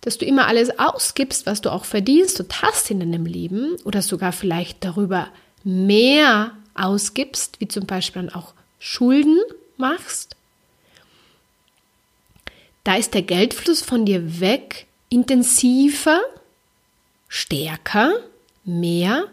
dass 0.00 0.18
du 0.18 0.24
immer 0.24 0.48
alles 0.48 0.78
ausgibst, 0.80 1.46
was 1.46 1.60
du 1.60 1.70
auch 1.70 1.84
verdienst 1.84 2.40
und 2.40 2.60
hast 2.60 2.90
in 2.90 2.98
deinem 2.98 3.24
Leben, 3.24 3.76
oder 3.84 4.02
sogar 4.02 4.32
vielleicht 4.32 4.84
darüber 4.84 5.28
mehr 5.62 6.56
ausgibst, 6.74 7.60
wie 7.60 7.68
zum 7.68 7.86
Beispiel 7.86 8.22
dann 8.22 8.34
auch 8.34 8.52
Schulden 8.80 9.38
machst, 9.76 10.34
da 12.84 12.96
ist 12.96 13.14
der 13.14 13.22
Geldfluss 13.22 13.82
von 13.82 14.04
dir 14.04 14.40
weg 14.40 14.86
intensiver, 15.08 16.20
stärker 17.28 18.12
mehr 18.64 19.26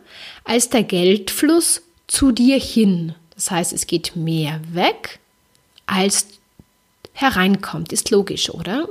als 0.43 0.69
der 0.69 0.83
Geldfluss 0.83 1.81
zu 2.07 2.31
dir 2.31 2.59
hin. 2.59 3.15
Das 3.35 3.51
heißt, 3.51 3.73
es 3.73 3.87
geht 3.87 4.15
mehr 4.15 4.59
weg, 4.73 5.19
als 5.85 6.27
hereinkommt. 7.13 7.93
Ist 7.93 8.11
logisch, 8.11 8.49
oder? 8.49 8.89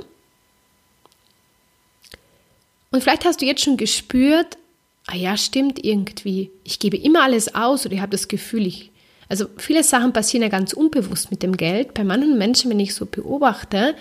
Und 2.91 3.03
vielleicht 3.03 3.25
hast 3.25 3.41
du 3.41 3.45
jetzt 3.45 3.63
schon 3.63 3.77
gespürt, 3.77 4.57
ah 5.05 5.15
ja, 5.15 5.37
stimmt 5.37 5.83
irgendwie, 5.83 6.49
ich 6.63 6.79
gebe 6.79 6.97
immer 6.97 7.23
alles 7.23 7.53
aus 7.53 7.85
oder 7.85 7.95
ich 7.95 8.01
habe 8.01 8.11
das 8.11 8.27
Gefühl, 8.27 8.65
ich, 8.65 8.91
also 9.27 9.45
viele 9.57 9.83
Sachen 9.83 10.13
passieren 10.13 10.43
ja 10.43 10.49
ganz 10.49 10.73
unbewusst 10.73 11.29
mit 11.29 11.43
dem 11.43 11.55
Geld. 11.55 11.93
Bei 11.93 12.03
manchen 12.03 12.37
Menschen, 12.37 12.71
wenn 12.71 12.79
ich 12.79 12.95
so 12.95 13.05
beobachte, 13.05 13.95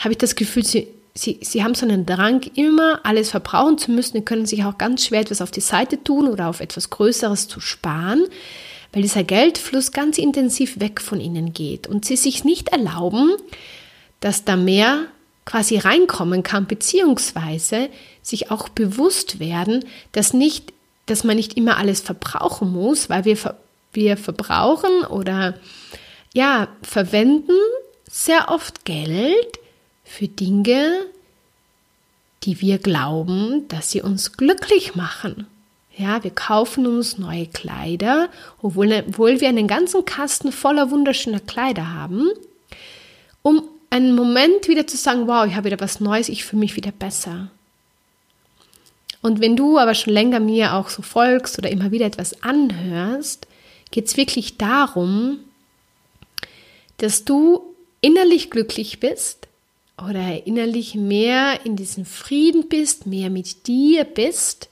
habe 0.00 0.12
ich 0.12 0.18
das 0.18 0.34
Gefühl, 0.34 0.64
sie 0.64 0.88
sie, 1.14 1.38
sie 1.42 1.62
haben 1.62 1.74
so 1.74 1.86
einen 1.86 2.06
Drang, 2.06 2.42
immer 2.54 3.00
alles 3.04 3.30
verbrauchen 3.30 3.78
zu 3.78 3.92
müssen. 3.92 4.16
Die 4.16 4.24
können 4.24 4.46
sich 4.46 4.64
auch 4.64 4.78
ganz 4.78 5.06
schwer 5.06 5.20
etwas 5.20 5.40
auf 5.40 5.50
die 5.50 5.60
Seite 5.60 6.02
tun 6.02 6.28
oder 6.28 6.48
auf 6.48 6.60
etwas 6.60 6.90
Größeres 6.90 7.48
zu 7.48 7.60
sparen, 7.60 8.24
weil 8.92 9.02
dieser 9.02 9.24
Geldfluss 9.24 9.92
ganz 9.92 10.18
intensiv 10.18 10.80
weg 10.80 11.00
von 11.00 11.20
ihnen 11.20 11.52
geht 11.52 11.86
und 11.86 12.04
sie 12.04 12.16
sich 12.16 12.44
nicht 12.44 12.68
erlauben, 12.68 13.32
dass 14.20 14.44
da 14.44 14.56
mehr 14.56 15.06
quasi 15.44 15.76
reinkommen 15.78 16.42
kann, 16.42 16.66
beziehungsweise 16.66 17.90
sich 18.22 18.50
auch 18.50 18.68
bewusst 18.68 19.38
werden, 19.38 19.84
dass 20.12 20.32
nicht, 20.32 20.72
dass 21.06 21.22
man 21.22 21.36
nicht 21.36 21.56
immer 21.56 21.76
alles 21.76 22.00
verbrauchen 22.00 22.72
muss, 22.72 23.10
weil 23.10 23.24
wir, 23.26 23.36
wir 23.92 24.16
verbrauchen 24.16 25.04
oder 25.04 25.54
ja, 26.32 26.68
verwenden 26.82 27.52
sehr 28.10 28.48
oft 28.48 28.84
Geld 28.84 29.58
für 30.04 30.28
Dinge, 30.28 31.06
die 32.44 32.60
wir 32.60 32.78
glauben, 32.78 33.66
dass 33.68 33.90
sie 33.90 34.02
uns 34.02 34.32
glücklich 34.32 34.94
machen. 34.94 35.46
Ja, 35.96 36.22
wir 36.24 36.32
kaufen 36.32 36.86
uns 36.86 37.18
neue 37.18 37.46
Kleider, 37.46 38.28
obwohl, 38.60 39.04
obwohl 39.08 39.40
wir 39.40 39.48
einen 39.48 39.68
ganzen 39.68 40.04
Kasten 40.04 40.52
voller 40.52 40.90
wunderschöner 40.90 41.40
Kleider 41.40 41.92
haben, 41.92 42.28
um 43.42 43.62
einen 43.90 44.14
Moment 44.14 44.66
wieder 44.66 44.86
zu 44.86 44.96
sagen, 44.96 45.28
wow, 45.28 45.46
ich 45.46 45.54
habe 45.54 45.66
wieder 45.66 45.80
was 45.80 46.00
Neues, 46.00 46.28
ich 46.28 46.44
fühle 46.44 46.60
mich 46.60 46.76
wieder 46.76 46.90
besser. 46.90 47.50
Und 49.22 49.40
wenn 49.40 49.56
du 49.56 49.78
aber 49.78 49.94
schon 49.94 50.12
länger 50.12 50.40
mir 50.40 50.74
auch 50.74 50.88
so 50.88 51.00
folgst 51.00 51.58
oder 51.58 51.70
immer 51.70 51.92
wieder 51.92 52.04
etwas 52.04 52.42
anhörst, 52.42 53.46
geht 53.90 54.06
es 54.06 54.16
wirklich 54.16 54.58
darum, 54.58 55.38
dass 56.98 57.24
du 57.24 57.62
innerlich 58.00 58.50
glücklich 58.50 59.00
bist, 59.00 59.46
oder 59.98 60.46
innerlich 60.46 60.94
mehr 60.94 61.64
in 61.64 61.76
diesem 61.76 62.04
Frieden 62.04 62.68
bist, 62.68 63.06
mehr 63.06 63.30
mit 63.30 63.66
dir 63.66 64.04
bist, 64.04 64.68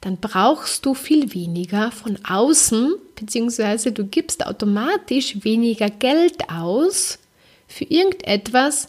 dann 0.00 0.16
brauchst 0.16 0.86
du 0.86 0.94
viel 0.94 1.34
weniger 1.34 1.92
von 1.92 2.18
außen, 2.24 2.94
beziehungsweise 3.16 3.92
du 3.92 4.04
gibst 4.06 4.46
automatisch 4.46 5.44
weniger 5.44 5.90
Geld 5.90 6.48
aus 6.48 7.18
für 7.68 7.84
irgendetwas, 7.84 8.88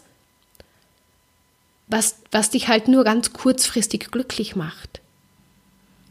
was, 1.88 2.16
was 2.30 2.48
dich 2.48 2.68
halt 2.68 2.88
nur 2.88 3.04
ganz 3.04 3.34
kurzfristig 3.34 4.10
glücklich 4.10 4.56
macht. 4.56 5.00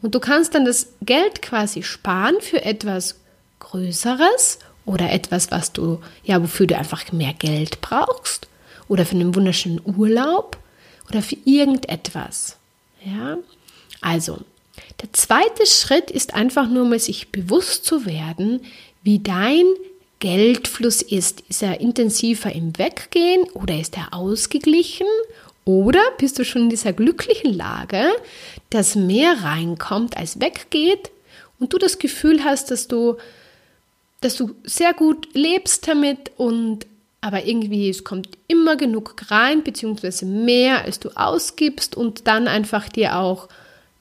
Und 0.02 0.14
du 0.14 0.20
kannst 0.20 0.54
dann 0.54 0.64
das 0.64 0.92
Geld 1.02 1.42
quasi 1.42 1.82
sparen 1.82 2.40
für 2.40 2.64
etwas 2.64 3.16
Größeres 3.58 4.60
oder 4.84 5.10
etwas, 5.10 5.50
was 5.50 5.72
du, 5.72 6.00
ja, 6.22 6.40
wofür 6.40 6.68
du 6.68 6.78
einfach 6.78 7.10
mehr 7.10 7.32
Geld 7.32 7.80
brauchst 7.80 8.46
oder 8.92 9.06
für 9.06 9.14
einen 9.14 9.34
wunderschönen 9.34 9.80
Urlaub 9.96 10.58
oder 11.08 11.22
für 11.22 11.38
irgendetwas. 11.46 12.58
Ja, 13.02 13.38
also 14.02 14.38
Der 15.00 15.10
zweite 15.14 15.66
Schritt 15.66 16.10
ist 16.10 16.34
einfach 16.34 16.68
nur 16.68 16.84
mal 16.84 16.98
sich 16.98 17.32
bewusst 17.32 17.86
zu 17.86 18.04
werden, 18.04 18.60
wie 19.02 19.18
dein 19.18 19.64
Geldfluss 20.18 21.00
ist. 21.00 21.40
Ist 21.48 21.62
er 21.62 21.80
intensiver 21.80 22.52
im 22.52 22.78
Weggehen 22.78 23.44
oder 23.54 23.80
ist 23.80 23.96
er 23.96 24.12
ausgeglichen? 24.12 25.06
Oder 25.64 26.02
bist 26.18 26.38
du 26.38 26.44
schon 26.44 26.64
in 26.64 26.70
dieser 26.70 26.92
glücklichen 26.92 27.54
Lage, 27.54 28.04
dass 28.68 28.94
mehr 28.94 29.42
reinkommt 29.42 30.18
als 30.18 30.38
weggeht 30.38 31.10
und 31.58 31.72
du 31.72 31.78
das 31.78 31.98
Gefühl 31.98 32.44
hast, 32.44 32.70
dass 32.70 32.88
du, 32.88 33.16
dass 34.20 34.36
du 34.36 34.54
sehr 34.64 34.92
gut 34.92 35.28
lebst 35.32 35.88
damit 35.88 36.32
und 36.36 36.86
aber 37.22 37.46
irgendwie 37.46 37.88
es 37.88 38.04
kommt 38.04 38.28
immer 38.48 38.76
genug 38.76 39.14
rein, 39.30 39.62
beziehungsweise 39.62 40.26
mehr 40.26 40.84
als 40.84 40.98
du 40.98 41.10
ausgibst 41.10 41.96
und 41.96 42.26
dann 42.26 42.48
einfach 42.48 42.88
dir 42.88 43.16
auch 43.16 43.48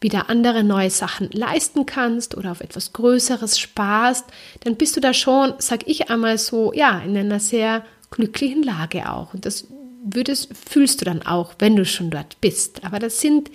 wieder 0.01 0.30
andere 0.30 0.63
neue 0.63 0.90
Sachen 0.90 1.30
leisten 1.32 1.86
kannst 1.86 2.36
oder 2.36 2.51
auf 2.51 2.62
etwas 2.62 2.92
Größeres 2.94 3.60
sparst, 3.60 4.25
dann 4.62 4.75
bist 4.75 4.98
du 4.98 5.00
da 5.00 5.13
schon, 5.13 5.54
sag 5.60 5.88
ich 5.88 6.10
einmal 6.10 6.40
so, 6.40 6.74
ja, 6.74 7.00
in 7.00 7.16
einer 7.16 7.40
sehr 7.40 7.86
glücklichen 8.10 8.63
Lage 8.63 9.08
auch. 9.08 9.36
Und 9.36 9.46
das 9.46 9.68
würdest, 10.04 10.50
fühlst 10.68 11.00
du 11.01 11.06
dann 11.06 11.22
auch, 11.22 11.54
wenn 11.60 11.75
du 11.75 11.86
schon 11.86 12.10
dort 12.10 12.42
bist. 12.42 12.84
Aber 12.84 12.98
das 12.98 13.22
sind 13.22 13.51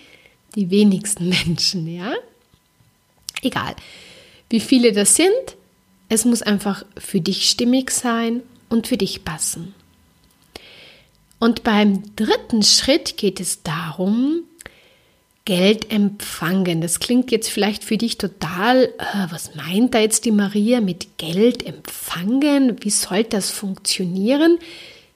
die 0.55 0.71
wenigsten 0.71 1.29
Menschen, 1.29 1.93
ja? 1.93 2.13
Egal, 3.43 3.75
wie 4.49 4.61
viele 4.61 4.93
das 4.93 5.17
sind, 5.17 5.57
es 6.09 6.25
muss 6.25 6.43
einfach 6.43 6.85
für 6.97 7.21
dich 7.21 7.51
stimmig 7.51 7.91
sein 7.91 8.43
und 8.69 8.87
für 8.87 8.97
dich 8.97 9.25
passen. 9.25 9.75
Und 11.39 11.63
beim 11.63 12.17
dritten 12.17 12.63
Schritt 12.63 13.17
geht 13.17 13.41
es 13.41 13.63
darum, 13.63 14.45
Geld 15.45 15.93
empfangen. 15.93 16.81
Das 16.81 16.99
klingt 16.99 17.31
jetzt 17.31 17.49
vielleicht 17.49 17.85
für 17.85 17.97
dich 17.97 18.19
total, 18.19 18.93
äh, 18.99 19.31
was 19.31 19.55
meint 19.55 19.95
da 19.95 20.01
jetzt 20.01 20.25
die 20.25 20.33
Maria 20.33 20.81
mit 20.81 21.19
Geld 21.19 21.65
empfangen? 21.65 22.77
Wie 22.81 22.91
soll 22.91 23.23
das 23.23 23.51
funktionieren? 23.51 24.59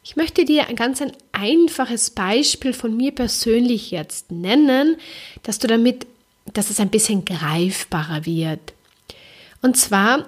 Ich 0.04 0.16
möchte 0.16 0.45
dir 0.45 0.69
ein 0.69 0.76
ganz 0.76 1.02
ein 1.02 1.12
einfaches 1.33 2.11
Beispiel 2.11 2.73
von 2.73 2.97
mir 2.97 3.12
persönlich 3.12 3.90
jetzt 3.90 4.30
nennen, 4.30 4.97
dass 5.42 5.59
du 5.59 5.66
damit, 5.66 6.07
dass 6.54 6.71
es 6.71 6.80
ein 6.80 6.90
bisschen 6.90 7.25
greifbarer 7.25 8.25
wird. 8.25 8.73
Und 9.62 9.76
zwar, 9.76 10.26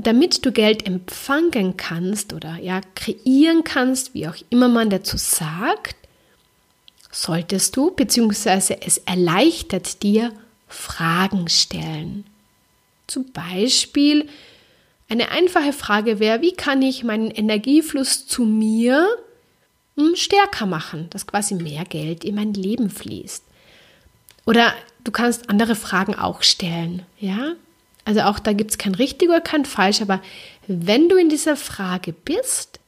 damit 0.00 0.46
du 0.46 0.52
Geld 0.52 0.86
empfangen 0.86 1.76
kannst 1.76 2.32
oder 2.32 2.56
ja 2.56 2.80
kreieren 2.94 3.64
kannst, 3.64 4.14
wie 4.14 4.28
auch 4.28 4.36
immer 4.48 4.68
man 4.68 4.90
dazu 4.90 5.16
sagt, 5.16 5.96
solltest 7.10 7.76
du, 7.76 7.90
beziehungsweise 7.90 8.80
es 8.82 8.98
erleichtert 8.98 10.02
dir, 10.02 10.32
Fragen 10.68 11.48
stellen. 11.48 12.24
Zum 13.06 13.32
Beispiel 13.32 14.28
eine 15.08 15.30
einfache 15.30 15.72
Frage 15.72 16.20
wäre, 16.20 16.42
wie 16.42 16.52
kann 16.52 16.82
ich 16.82 17.02
meinen 17.02 17.30
Energiefluss 17.30 18.26
zu 18.26 18.44
mir 18.44 19.08
hm, 19.96 20.14
stärker 20.14 20.66
machen, 20.66 21.08
dass 21.10 21.26
quasi 21.26 21.54
mehr 21.54 21.84
Geld 21.84 22.24
in 22.24 22.34
mein 22.34 22.52
Leben 22.52 22.90
fließt. 22.90 23.42
Oder 24.44 24.74
du 25.02 25.10
kannst 25.10 25.50
andere 25.50 25.74
Fragen 25.74 26.14
auch 26.14 26.42
stellen, 26.42 27.04
ja? 27.18 27.54
Also 28.08 28.22
auch 28.22 28.38
da 28.38 28.54
gibt 28.54 28.70
es 28.70 28.78
kein 28.78 28.94
richtig 28.94 29.28
oder 29.28 29.42
kein 29.42 29.66
falsch, 29.66 30.00
aber 30.00 30.22
wenn 30.66 31.10
du 31.10 31.16
in 31.16 31.28
dieser 31.28 31.56
Frage 31.56 32.14
bist, 32.14 32.80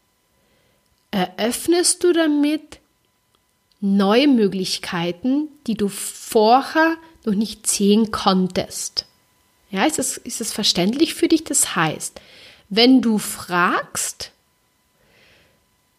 eröffnest 1.11 2.03
du 2.03 2.15
damit 2.15 2.79
neue 3.83 4.29
Möglichkeiten, 4.29 5.49
die 5.67 5.75
du 5.75 5.89
vorher 5.89 6.97
noch 7.27 7.35
nicht 7.35 7.67
sehen 7.67 8.11
konntest. 8.11 9.05
Ja, 9.71 9.85
ist 9.85 9.99
es, 9.99 10.17
ist 10.17 10.55
verständlich 10.55 11.13
für 11.13 11.29
dich? 11.29 11.45
Das 11.45 11.77
heißt, 11.77 12.19
wenn 12.71 13.03
du 13.03 13.19
fragst, 13.19 14.33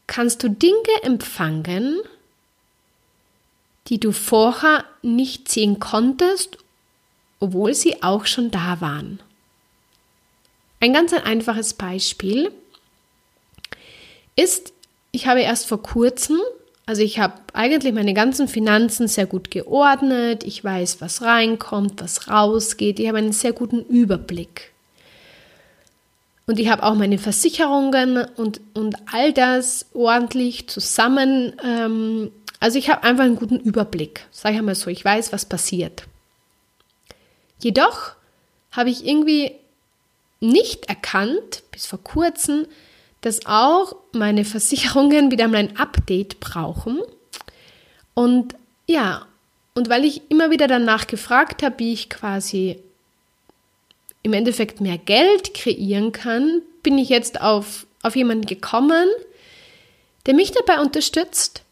kannst 0.07 0.41
du 0.41 0.49
Dinge 0.49 1.03
empfangen, 1.03 1.99
die 3.85 3.99
du 3.99 4.13
vorher 4.13 4.83
nicht 5.03 5.47
sehen 5.47 5.79
konntest, 5.79 6.57
obwohl 7.41 7.73
sie 7.73 8.01
auch 8.01 8.25
schon 8.25 8.49
da 8.49 8.79
waren. 8.79 9.19
Ein 10.79 10.93
ganz 10.93 11.11
ein 11.11 11.23
einfaches 11.23 11.73
Beispiel 11.73 12.51
ist, 14.37 14.71
ich 15.11 15.27
habe 15.27 15.41
erst 15.41 15.67
vor 15.67 15.83
kurzem 15.83 16.39
also 16.91 17.03
ich 17.03 17.19
habe 17.19 17.35
eigentlich 17.53 17.93
meine 17.93 18.13
ganzen 18.13 18.49
Finanzen 18.49 19.07
sehr 19.07 19.25
gut 19.25 19.49
geordnet. 19.51 20.43
Ich 20.43 20.61
weiß, 20.61 20.99
was 20.99 21.21
reinkommt, 21.21 22.01
was 22.01 22.27
rausgeht. 22.27 22.99
Ich 22.99 23.07
habe 23.07 23.19
einen 23.19 23.31
sehr 23.31 23.53
guten 23.53 23.85
Überblick. 23.85 24.71
Und 26.47 26.59
ich 26.59 26.69
habe 26.69 26.83
auch 26.83 26.95
meine 26.95 27.17
Versicherungen 27.17 28.25
und, 28.35 28.59
und 28.73 28.97
all 29.09 29.31
das 29.31 29.85
ordentlich 29.93 30.67
zusammen. 30.67 31.53
Ähm, 31.63 32.31
also 32.59 32.77
ich 32.77 32.89
habe 32.89 33.03
einfach 33.03 33.23
einen 33.23 33.37
guten 33.37 33.61
Überblick. 33.61 34.25
Sag 34.31 34.53
ich 34.53 34.61
mal 34.61 34.75
so, 34.75 34.89
ich 34.89 35.05
weiß, 35.05 35.31
was 35.31 35.45
passiert. 35.45 36.03
Jedoch 37.61 38.13
habe 38.71 38.89
ich 38.89 39.05
irgendwie 39.05 39.55
nicht 40.39 40.89
erkannt, 40.89 41.63
bis 41.71 41.85
vor 41.85 42.03
kurzem, 42.03 42.65
dass 43.21 43.45
auch 43.45 43.95
meine 44.11 44.43
Versicherungen 44.45 45.31
wieder 45.31 45.47
mal 45.47 45.57
ein 45.57 45.77
Update 45.77 46.39
brauchen. 46.39 46.99
Und 48.13 48.55
ja, 48.87 49.27
und 49.73 49.89
weil 49.89 50.03
ich 50.03 50.29
immer 50.29 50.51
wieder 50.51 50.67
danach 50.67 51.07
gefragt 51.07 51.63
habe, 51.63 51.79
wie 51.79 51.93
ich 51.93 52.09
quasi 52.09 52.79
im 54.23 54.33
Endeffekt 54.33 54.81
mehr 54.81 54.97
Geld 54.97 55.53
kreieren 55.53 56.11
kann, 56.11 56.61
bin 56.83 56.97
ich 56.97 57.09
jetzt 57.09 57.41
auf, 57.41 57.85
auf 58.03 58.15
jemanden 58.15 58.45
gekommen, 58.45 59.07
der 60.25 60.33
mich 60.33 60.51
dabei 60.51 60.81
unterstützt, 60.81 61.63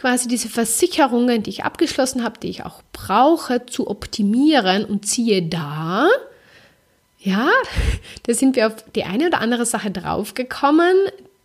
quasi 0.00 0.28
diese 0.28 0.48
Versicherungen, 0.48 1.42
die 1.42 1.50
ich 1.50 1.64
abgeschlossen 1.64 2.24
habe, 2.24 2.40
die 2.40 2.48
ich 2.48 2.64
auch 2.64 2.80
brauche, 2.94 3.66
zu 3.66 3.86
optimieren 3.86 4.86
und 4.86 5.04
ziehe 5.04 5.42
da, 5.42 6.08
ja, 7.18 7.50
da 8.22 8.32
sind 8.32 8.56
wir 8.56 8.68
auf 8.68 8.76
die 8.94 9.04
eine 9.04 9.26
oder 9.26 9.42
andere 9.42 9.66
Sache 9.66 9.90
draufgekommen, 9.90 10.96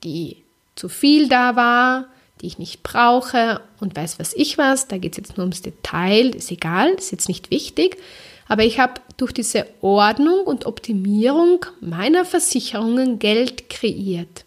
die 0.05 0.37
zu 0.75 0.87
viel 0.87 1.27
da 1.27 1.57
war, 1.57 2.07
die 2.39 2.47
ich 2.47 2.57
nicht 2.57 2.81
brauche 2.81 3.59
und 3.81 3.93
weiß 3.93 4.19
was 4.19 4.33
ich 4.33 4.57
was. 4.57 4.87
Da 4.87 4.99
geht 4.99 5.13
es 5.13 5.17
jetzt 5.17 5.37
nur 5.37 5.43
ums 5.43 5.61
Detail, 5.61 6.33
ist 6.33 6.49
egal, 6.49 6.91
ist 6.91 7.11
jetzt 7.11 7.27
nicht 7.27 7.51
wichtig. 7.51 7.97
Aber 8.47 8.63
ich 8.63 8.79
habe 8.79 9.01
durch 9.17 9.33
diese 9.33 9.67
Ordnung 9.81 10.45
und 10.45 10.65
Optimierung 10.65 11.65
meiner 11.81 12.23
Versicherungen 12.23 13.19
Geld 13.19 13.69
kreiert. 13.69 14.45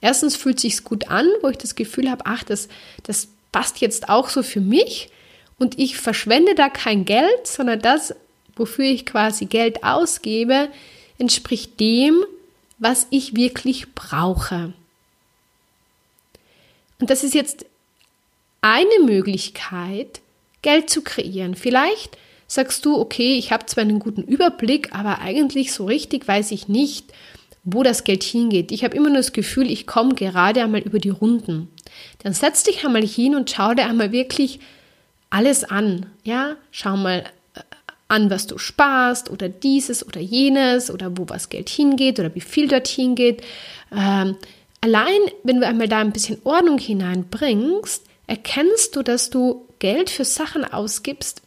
Erstens 0.00 0.36
fühlt 0.36 0.56
es 0.58 0.62
sich 0.62 0.84
gut 0.84 1.08
an, 1.10 1.26
wo 1.42 1.48
ich 1.48 1.58
das 1.58 1.74
Gefühl 1.74 2.08
habe, 2.10 2.26
ach, 2.26 2.44
das, 2.44 2.68
das 3.02 3.28
passt 3.52 3.80
jetzt 3.80 4.08
auch 4.08 4.28
so 4.28 4.42
für 4.42 4.60
mich 4.60 5.10
und 5.58 5.78
ich 5.78 5.98
verschwende 5.98 6.54
da 6.54 6.68
kein 6.68 7.04
Geld, 7.04 7.46
sondern 7.46 7.80
das 7.80 8.14
wofür 8.60 8.84
ich 8.84 9.06
quasi 9.06 9.46
Geld 9.46 9.82
ausgebe, 9.82 10.68
entspricht 11.18 11.80
dem, 11.80 12.22
was 12.78 13.06
ich 13.10 13.34
wirklich 13.34 13.94
brauche. 13.94 14.72
Und 17.00 17.10
das 17.10 17.24
ist 17.24 17.34
jetzt 17.34 17.64
eine 18.60 19.04
Möglichkeit, 19.04 20.20
Geld 20.62 20.90
zu 20.90 21.02
kreieren. 21.02 21.54
Vielleicht 21.54 22.18
sagst 22.46 22.84
du, 22.84 22.98
okay, 22.98 23.34
ich 23.34 23.50
habe 23.50 23.64
zwar 23.64 23.82
einen 23.82 23.98
guten 23.98 24.22
Überblick, 24.22 24.94
aber 24.94 25.20
eigentlich 25.20 25.72
so 25.72 25.86
richtig 25.86 26.28
weiß 26.28 26.50
ich 26.50 26.68
nicht, 26.68 27.12
wo 27.72 27.82
das 27.82 28.04
Geld 28.04 28.22
hingeht. 28.22 28.72
Ich 28.72 28.84
habe 28.84 28.96
immer 28.96 29.08
nur 29.08 29.18
das 29.18 29.32
Gefühl, 29.32 29.70
ich 29.70 29.86
komme 29.86 30.14
gerade 30.14 30.62
einmal 30.62 30.80
über 30.80 30.98
die 30.98 31.10
Runden. 31.10 31.68
Dann 32.22 32.32
setz 32.32 32.62
dich 32.62 32.84
einmal 32.84 33.06
hin 33.06 33.34
und 33.34 33.50
schau 33.50 33.74
dir 33.74 33.86
einmal 33.86 34.12
wirklich 34.12 34.60
alles 35.30 35.64
an. 35.64 36.06
Ja, 36.24 36.56
schau 36.70 36.96
mal 36.96 37.24
an, 38.10 38.28
was 38.28 38.46
du 38.46 38.58
sparst 38.58 39.30
oder 39.30 39.48
dieses 39.48 40.06
oder 40.06 40.20
jenes 40.20 40.90
oder 40.90 41.16
wo 41.16 41.28
was 41.28 41.48
Geld 41.48 41.68
hingeht 41.68 42.18
oder 42.18 42.34
wie 42.34 42.40
viel 42.40 42.68
dorthin 42.68 43.14
geht. 43.14 43.42
Ähm, 43.92 44.36
allein, 44.80 45.20
wenn 45.44 45.60
du 45.60 45.66
einmal 45.66 45.88
da 45.88 45.98
ein 45.98 46.12
bisschen 46.12 46.38
Ordnung 46.44 46.78
hineinbringst, 46.78 48.04
erkennst 48.26 48.96
du, 48.96 49.02
dass 49.02 49.30
du 49.30 49.66
Geld 49.78 50.10
für 50.10 50.24
Sachen 50.24 50.64
ausgibst, 50.64 51.42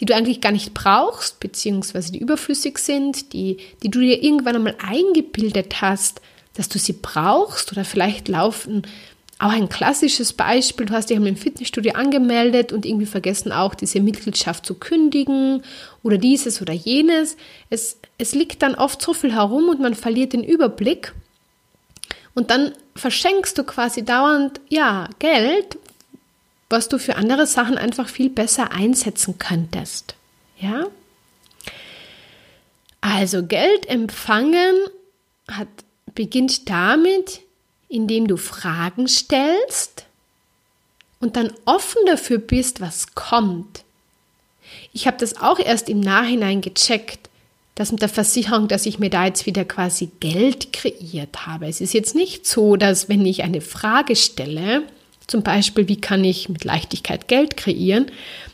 die 0.00 0.06
du 0.06 0.14
eigentlich 0.14 0.40
gar 0.40 0.52
nicht 0.52 0.74
brauchst, 0.74 1.40
beziehungsweise 1.40 2.10
die 2.10 2.18
überflüssig 2.18 2.78
sind, 2.78 3.32
die, 3.32 3.58
die 3.82 3.90
du 3.90 4.00
dir 4.00 4.22
irgendwann 4.22 4.56
einmal 4.56 4.76
eingebildet 4.78 5.82
hast, 5.82 6.20
dass 6.54 6.68
du 6.68 6.78
sie 6.78 6.94
brauchst 6.94 7.70
oder 7.70 7.84
vielleicht 7.84 8.28
laufen 8.28 8.82
auch 9.40 9.52
ein 9.52 9.70
klassisches 9.70 10.34
Beispiel, 10.34 10.84
du 10.86 10.92
hast 10.92 11.08
dich 11.08 11.16
im 11.16 11.36
Fitnessstudio 11.36 11.94
angemeldet 11.94 12.72
und 12.72 12.84
irgendwie 12.84 13.06
vergessen 13.06 13.52
auch 13.52 13.74
diese 13.74 14.00
Mitgliedschaft 14.00 14.66
zu 14.66 14.74
kündigen 14.74 15.62
oder 16.02 16.18
dieses 16.18 16.60
oder 16.60 16.74
jenes. 16.74 17.38
Es, 17.70 17.96
es 18.18 18.34
liegt 18.34 18.62
dann 18.62 18.74
oft 18.74 19.00
so 19.00 19.14
viel 19.14 19.32
herum 19.32 19.70
und 19.70 19.80
man 19.80 19.94
verliert 19.94 20.34
den 20.34 20.44
Überblick. 20.44 21.14
Und 22.34 22.50
dann 22.50 22.72
verschenkst 22.94 23.56
du 23.56 23.64
quasi 23.64 24.04
dauernd, 24.04 24.60
ja, 24.68 25.08
Geld, 25.18 25.78
was 26.70 26.88
du 26.88 26.98
für 26.98 27.16
andere 27.16 27.46
Sachen 27.46 27.76
einfach 27.76 28.08
viel 28.08 28.30
besser 28.30 28.70
einsetzen 28.70 29.38
könntest. 29.38 30.14
Ja? 30.58 30.86
Also 33.00 33.44
Geld 33.44 33.86
empfangen 33.88 34.76
hat, 35.48 35.68
beginnt 36.14 36.70
damit, 36.70 37.40
indem 37.88 38.28
du 38.28 38.36
Fragen 38.36 39.08
stellst 39.08 40.06
und 41.18 41.36
dann 41.36 41.52
offen 41.64 42.00
dafür 42.06 42.38
bist, 42.38 42.80
was 42.80 43.14
kommt. 43.14 43.84
Ich 44.92 45.06
habe 45.08 45.16
das 45.18 45.40
auch 45.40 45.58
erst 45.58 45.88
im 45.88 46.00
Nachhinein 46.00 46.60
gecheckt, 46.60 47.28
dass 47.74 47.92
mit 47.92 48.02
der 48.02 48.08
Versicherung, 48.08 48.68
dass 48.68 48.86
ich 48.86 48.98
mir 48.98 49.10
da 49.10 49.24
jetzt 49.24 49.46
wieder 49.46 49.64
quasi 49.64 50.10
Geld 50.20 50.72
kreiert 50.72 51.46
habe. 51.46 51.66
Es 51.66 51.80
ist 51.80 51.94
jetzt 51.94 52.14
nicht 52.14 52.46
so, 52.46 52.76
dass 52.76 53.08
wenn 53.08 53.24
ich 53.26 53.42
eine 53.42 53.60
Frage 53.60 54.16
stelle, 54.16 54.84
zum 55.30 55.42
Beispiel, 55.42 55.86
wie 55.86 56.00
kann 56.00 56.24
ich 56.24 56.48
mit 56.48 56.64
Leichtigkeit 56.64 57.28
Geld 57.28 57.56
kreieren, 57.56 58.06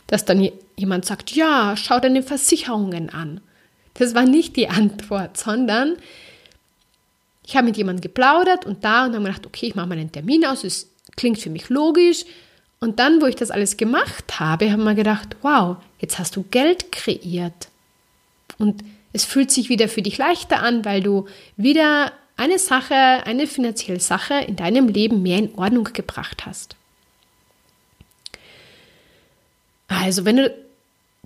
dass 0.06 0.26
dann 0.26 0.48
jemand 0.76 1.06
sagt, 1.06 1.32
ja, 1.32 1.74
schau 1.76 1.98
deine 2.00 2.22
Versicherungen 2.22 3.08
an. 3.08 3.40
Das 3.94 4.14
war 4.14 4.24
nicht 4.24 4.56
die 4.56 4.68
Antwort, 4.68 5.38
sondern 5.38 5.96
ich 7.46 7.56
habe 7.56 7.66
mit 7.66 7.78
jemandem 7.78 8.02
geplaudert 8.02 8.66
und 8.66 8.84
da 8.84 9.06
und 9.06 9.12
dann 9.12 9.24
gedacht, 9.24 9.46
okay, 9.46 9.66
ich 9.66 9.74
mache 9.74 9.86
mal 9.86 9.98
einen 9.98 10.12
Termin 10.12 10.44
aus, 10.44 10.64
es 10.64 10.90
klingt 11.16 11.38
für 11.38 11.48
mich 11.48 11.70
logisch. 11.70 12.24
Und 12.78 12.98
dann, 12.98 13.22
wo 13.22 13.26
ich 13.26 13.36
das 13.36 13.50
alles 13.50 13.78
gemacht 13.78 14.38
habe, 14.38 14.70
haben 14.70 14.84
wir 14.84 14.94
gedacht, 14.94 15.36
wow, 15.40 15.78
jetzt 15.98 16.18
hast 16.18 16.36
du 16.36 16.44
Geld 16.50 16.92
kreiert. 16.92 17.68
Und 18.58 18.84
es 19.14 19.24
fühlt 19.24 19.50
sich 19.50 19.70
wieder 19.70 19.88
für 19.88 20.02
dich 20.02 20.18
leichter 20.18 20.62
an, 20.62 20.84
weil 20.84 21.02
du 21.02 21.26
wieder 21.56 22.12
eine 22.36 22.58
Sache, 22.58 22.94
eine 22.94 23.46
finanzielle 23.46 24.00
Sache 24.00 24.34
in 24.34 24.56
deinem 24.56 24.88
Leben 24.88 25.22
mehr 25.22 25.38
in 25.38 25.54
Ordnung 25.54 25.84
gebracht 25.84 26.46
hast. 26.46 26.76
Also, 29.88 30.24
wenn 30.24 30.36
du 30.36 30.54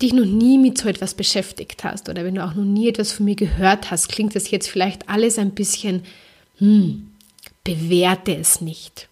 dich 0.00 0.12
noch 0.12 0.24
nie 0.24 0.58
mit 0.58 0.78
so 0.78 0.88
etwas 0.88 1.14
beschäftigt 1.14 1.84
hast 1.84 2.08
oder 2.08 2.24
wenn 2.24 2.34
du 2.34 2.44
auch 2.44 2.54
noch 2.54 2.64
nie 2.64 2.88
etwas 2.88 3.12
von 3.12 3.26
mir 3.26 3.34
gehört 3.34 3.90
hast, 3.90 4.08
klingt 4.08 4.34
das 4.34 4.50
jetzt 4.50 4.68
vielleicht 4.68 5.08
alles 5.08 5.38
ein 5.38 5.50
bisschen, 5.52 6.04
hm, 6.58 7.10
bewerte 7.64 8.34
es 8.36 8.60
nicht. 8.60 9.08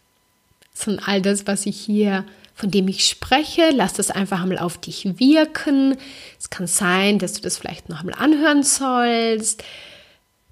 Sondern 0.72 1.04
all 1.04 1.22
das, 1.22 1.46
was 1.46 1.66
ich 1.66 1.78
hier, 1.78 2.24
von 2.54 2.70
dem 2.70 2.88
ich 2.88 3.06
spreche, 3.06 3.70
lass 3.72 3.92
das 3.92 4.11
einfach 4.11 4.42
einmal 4.42 4.58
auf 4.58 4.78
dich 4.78 5.18
wirken. 5.18 5.96
Es 6.38 6.50
kann 6.50 6.66
sein, 6.66 7.18
dass 7.18 7.34
du 7.34 7.40
das 7.40 7.58
vielleicht 7.58 7.88
noch 7.88 8.00
einmal 8.00 8.18
anhören 8.18 8.62
sollst. 8.62 9.62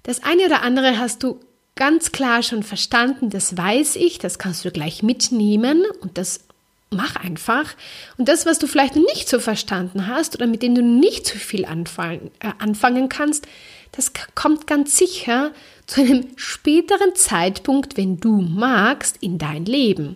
Das 0.07 0.23
eine 0.23 0.45
oder 0.45 0.63
andere 0.63 0.97
hast 0.97 1.21
du 1.21 1.41
ganz 1.75 2.13
klar 2.13 2.41
schon 2.41 2.63
verstanden, 2.63 3.29
das 3.29 3.57
weiß 3.57 3.97
ich, 3.97 4.19
das 4.19 4.39
kannst 4.39 4.63
du 4.63 4.71
gleich 4.71 5.03
mitnehmen 5.03 5.83
und 5.99 6.17
das 6.17 6.45
mach 6.89 7.17
einfach. 7.17 7.75
Und 8.17 8.29
das, 8.29 8.45
was 8.45 8.57
du 8.57 8.67
vielleicht 8.67 8.95
nicht 8.95 9.27
so 9.27 9.41
verstanden 9.41 10.07
hast 10.07 10.33
oder 10.33 10.47
mit 10.47 10.63
dem 10.63 10.75
du 10.75 10.81
nicht 10.81 11.27
so 11.27 11.37
viel 11.37 11.65
anfangen, 11.65 12.31
äh, 12.39 12.53
anfangen 12.57 13.09
kannst, 13.09 13.49
das 13.91 14.13
kommt 14.33 14.65
ganz 14.65 14.97
sicher 14.97 15.51
zu 15.87 15.99
einem 15.99 16.27
späteren 16.37 17.13
Zeitpunkt, 17.15 17.97
wenn 17.97 18.17
du 18.17 18.39
magst, 18.39 19.17
in 19.19 19.37
dein 19.37 19.65
Leben. 19.65 20.15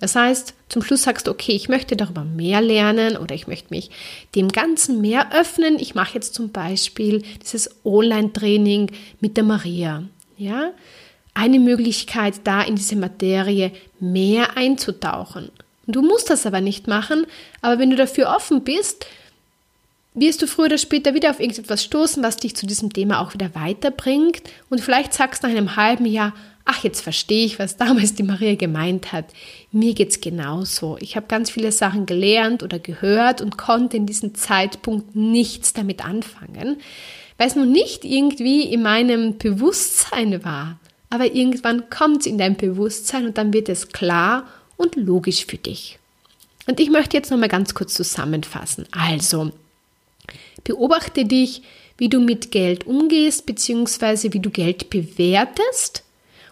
Das 0.00 0.16
heißt, 0.16 0.54
zum 0.68 0.82
Schluss 0.82 1.02
sagst 1.02 1.26
du, 1.26 1.30
okay, 1.30 1.52
ich 1.52 1.68
möchte 1.68 1.94
darüber 1.94 2.24
mehr 2.24 2.60
lernen 2.60 3.16
oder 3.16 3.34
ich 3.34 3.46
möchte 3.46 3.68
mich 3.70 3.90
dem 4.34 4.48
Ganzen 4.48 5.00
mehr 5.00 5.32
öffnen. 5.32 5.78
Ich 5.78 5.94
mache 5.94 6.14
jetzt 6.14 6.34
zum 6.34 6.50
Beispiel 6.50 7.22
dieses 7.42 7.70
Online-Training 7.84 8.90
mit 9.20 9.36
der 9.36 9.44
Maria. 9.44 10.04
Ja, 10.38 10.70
eine 11.34 11.60
Möglichkeit, 11.60 12.40
da 12.44 12.62
in 12.62 12.76
diese 12.76 12.96
Materie 12.96 13.72
mehr 14.00 14.56
einzutauchen. 14.56 15.50
Du 15.86 16.02
musst 16.02 16.30
das 16.30 16.46
aber 16.46 16.60
nicht 16.60 16.86
machen, 16.86 17.26
aber 17.60 17.78
wenn 17.78 17.90
du 17.90 17.96
dafür 17.96 18.34
offen 18.34 18.62
bist, 18.62 19.06
wirst 20.14 20.42
du 20.42 20.46
früher 20.46 20.66
oder 20.66 20.78
später 20.78 21.14
wieder 21.14 21.30
auf 21.30 21.40
irgendetwas 21.40 21.84
stoßen, 21.84 22.22
was 22.22 22.36
dich 22.36 22.56
zu 22.56 22.66
diesem 22.66 22.92
Thema 22.92 23.20
auch 23.20 23.34
wieder 23.34 23.54
weiterbringt. 23.54 24.42
Und 24.68 24.80
vielleicht 24.80 25.12
sagst 25.12 25.42
du 25.42 25.48
nach 25.48 25.54
einem 25.54 25.76
halben 25.76 26.06
Jahr, 26.06 26.32
ach, 26.64 26.84
jetzt 26.84 27.00
verstehe 27.00 27.44
ich, 27.44 27.58
was 27.58 27.76
damals 27.76 28.14
die 28.14 28.22
Maria 28.22 28.54
gemeint 28.54 29.12
hat. 29.12 29.26
Mir 29.72 29.94
geht 29.94 30.10
es 30.10 30.20
genauso. 30.20 30.96
Ich 31.00 31.16
habe 31.16 31.26
ganz 31.26 31.50
viele 31.50 31.72
Sachen 31.72 32.06
gelernt 32.06 32.62
oder 32.62 32.78
gehört 32.78 33.40
und 33.40 33.58
konnte 33.58 33.96
in 33.96 34.06
diesem 34.06 34.34
Zeitpunkt 34.34 35.16
nichts 35.16 35.72
damit 35.72 36.04
anfangen, 36.04 36.76
weil 37.38 37.48
es 37.48 37.56
noch 37.56 37.66
nicht 37.66 38.04
irgendwie 38.04 38.62
in 38.62 38.82
meinem 38.82 39.38
Bewusstsein 39.38 40.44
war. 40.44 40.78
Aber 41.08 41.34
irgendwann 41.34 41.90
kommt 41.90 42.20
es 42.20 42.26
in 42.26 42.38
dein 42.38 42.56
Bewusstsein 42.56 43.26
und 43.26 43.36
dann 43.36 43.52
wird 43.52 43.68
es 43.68 43.88
klar 43.88 44.46
und 44.76 44.96
logisch 44.96 45.44
für 45.46 45.58
dich. 45.58 45.98
Und 46.66 46.78
ich 46.78 46.90
möchte 46.90 47.16
jetzt 47.16 47.30
nochmal 47.30 47.48
ganz 47.48 47.74
kurz 47.74 47.94
zusammenfassen. 47.94 48.86
Also, 48.92 49.50
beobachte 50.62 51.24
dich, 51.24 51.62
wie 51.96 52.08
du 52.08 52.20
mit 52.20 52.50
Geld 52.50 52.86
umgehst, 52.86 53.44
beziehungsweise 53.44 54.32
wie 54.32 54.40
du 54.40 54.50
Geld 54.50 54.88
bewertest. 54.88 56.04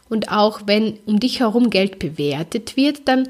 Und 0.09 0.31
auch 0.31 0.63
wenn 0.67 0.99
um 1.07 1.21
dich 1.21 1.41
herum 1.41 1.71
Geld 1.71 1.99
bewertet 1.99 2.77
wird, 2.77 3.07
dann, 3.07 3.29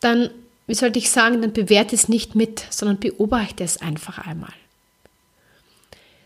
dann, 0.00 0.30
wie 0.66 0.74
sollte 0.74 0.98
ich 0.98 1.10
sagen, 1.10 1.42
dann 1.42 1.52
bewerte 1.52 1.94
es 1.94 2.08
nicht 2.08 2.34
mit, 2.34 2.64
sondern 2.70 2.98
beobachte 2.98 3.64
es 3.64 3.80
einfach 3.80 4.18
einmal. 4.18 4.52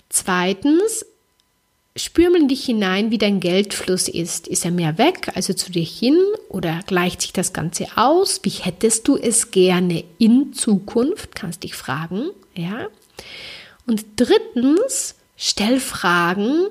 Zweitens, 0.09 1.05
Spür 1.98 2.31
mal 2.31 2.40
in 2.40 2.48
dich 2.48 2.64
hinein, 2.64 3.11
wie 3.11 3.18
dein 3.18 3.40
Geldfluss 3.40 4.09
ist. 4.09 4.46
Ist 4.46 4.64
er 4.64 4.70
mehr 4.70 4.98
weg, 4.98 5.33
also 5.35 5.53
zu 5.53 5.72
dir 5.72 5.83
hin, 5.83 6.16
oder 6.48 6.81
gleicht 6.87 7.22
sich 7.22 7.33
das 7.33 7.53
Ganze 7.53 7.87
aus? 7.96 8.40
Wie 8.44 8.51
hättest 8.51 9.09
du 9.09 9.16
es 9.16 9.51
gerne 9.51 10.05
in 10.18 10.53
Zukunft? 10.53 11.35
Kannst 11.35 11.64
dich 11.64 11.74
fragen, 11.74 12.31
ja. 12.55 12.87
Und 13.87 14.05
drittens, 14.16 15.16
stell 15.37 15.81
Fragen. 15.81 16.68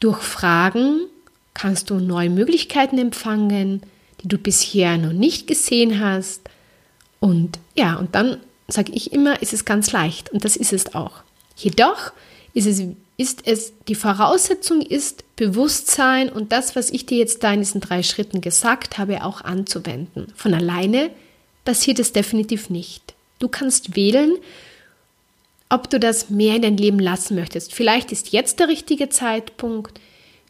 Durch 0.00 0.20
Fragen 0.22 1.00
kannst 1.54 1.90
du 1.90 1.98
neue 1.98 2.30
Möglichkeiten 2.30 2.98
empfangen, 2.98 3.82
die 4.20 4.28
du 4.28 4.38
bisher 4.38 4.98
noch 4.98 5.12
nicht 5.12 5.46
gesehen 5.46 6.00
hast. 6.00 6.42
Und 7.20 7.58
ja, 7.74 7.96
und 7.96 8.14
dann 8.14 8.38
sage 8.68 8.92
ich 8.92 9.12
immer, 9.12 9.40
ist 9.40 9.52
es 9.52 9.64
ganz 9.64 9.92
leicht. 9.92 10.30
Und 10.30 10.44
das 10.44 10.56
ist 10.56 10.72
es 10.72 10.94
auch. 10.94 11.22
Jedoch 11.56 12.12
ist 12.52 12.66
es 12.66 12.82
ist 13.16 13.46
es, 13.46 13.72
die 13.86 13.94
Voraussetzung 13.94 14.80
ist, 14.80 15.24
Bewusstsein 15.36 16.28
und 16.30 16.52
das, 16.52 16.74
was 16.74 16.90
ich 16.90 17.06
dir 17.06 17.18
jetzt 17.18 17.44
da 17.44 17.52
in 17.52 17.60
diesen 17.60 17.80
drei 17.80 18.02
Schritten 18.02 18.40
gesagt 18.40 18.98
habe, 18.98 19.24
auch 19.24 19.40
anzuwenden. 19.40 20.32
Von 20.34 20.54
alleine 20.54 21.10
passiert 21.64 21.98
es 21.98 22.12
definitiv 22.12 22.70
nicht. 22.70 23.14
Du 23.38 23.48
kannst 23.48 23.94
wählen, 23.94 24.36
ob 25.68 25.90
du 25.90 25.98
das 25.98 26.30
mehr 26.30 26.56
in 26.56 26.62
dein 26.62 26.76
Leben 26.76 26.98
lassen 26.98 27.34
möchtest. 27.34 27.72
Vielleicht 27.74 28.12
ist 28.12 28.32
jetzt 28.32 28.60
der 28.60 28.68
richtige 28.68 29.08
Zeitpunkt, 29.08 30.00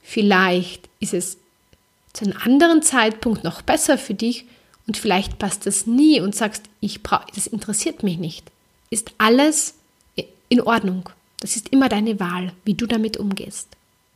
vielleicht 0.03 0.89
ist 1.01 1.15
es 1.15 1.39
zu 2.13 2.25
einem 2.25 2.37
anderen 2.43 2.83
Zeitpunkt 2.83 3.45
noch 3.45 3.63
besser 3.63 3.99
für 3.99 4.15
dich 4.15 4.45
und 4.87 4.97
vielleicht 4.97 5.39
passt 5.39 5.67
das 5.67 5.87
nie 5.87 6.21
und 6.21 6.35
sagst, 6.35 6.65
ich 6.81 7.03
brauche, 7.03 7.27
das 7.35 7.47
interessiert 7.47 8.03
mich 8.03 8.19
nicht. 8.19 8.51
Ist 8.91 9.13
alles 9.19 9.75
in 10.49 10.61
Ordnung. 10.61 11.09
Das 11.41 11.57
ist 11.57 11.71
immer 11.71 11.89
deine 11.89 12.21
Wahl, 12.21 12.53
wie 12.65 12.75
du 12.75 12.87
damit 12.87 13.17
umgehst. 13.17 13.69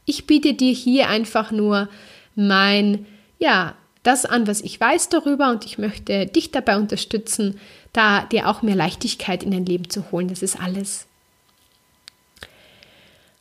Ich 0.04 0.26
biete 0.26 0.54
dir 0.54 0.72
hier 0.72 1.08
einfach 1.08 1.50
nur 1.50 1.88
mein, 2.34 3.06
ja, 3.38 3.74
das 4.02 4.24
an, 4.24 4.46
was 4.46 4.60
ich 4.60 4.80
weiß 4.80 5.08
darüber 5.08 5.50
und 5.50 5.64
ich 5.64 5.78
möchte 5.78 6.26
dich 6.26 6.50
dabei 6.50 6.76
unterstützen, 6.76 7.58
da 7.92 8.22
dir 8.22 8.48
auch 8.48 8.62
mehr 8.62 8.76
Leichtigkeit 8.76 9.42
in 9.42 9.50
dein 9.50 9.66
Leben 9.66 9.90
zu 9.90 10.10
holen. 10.10 10.28
Das 10.28 10.42
ist 10.42 10.60
alles. 10.60 11.06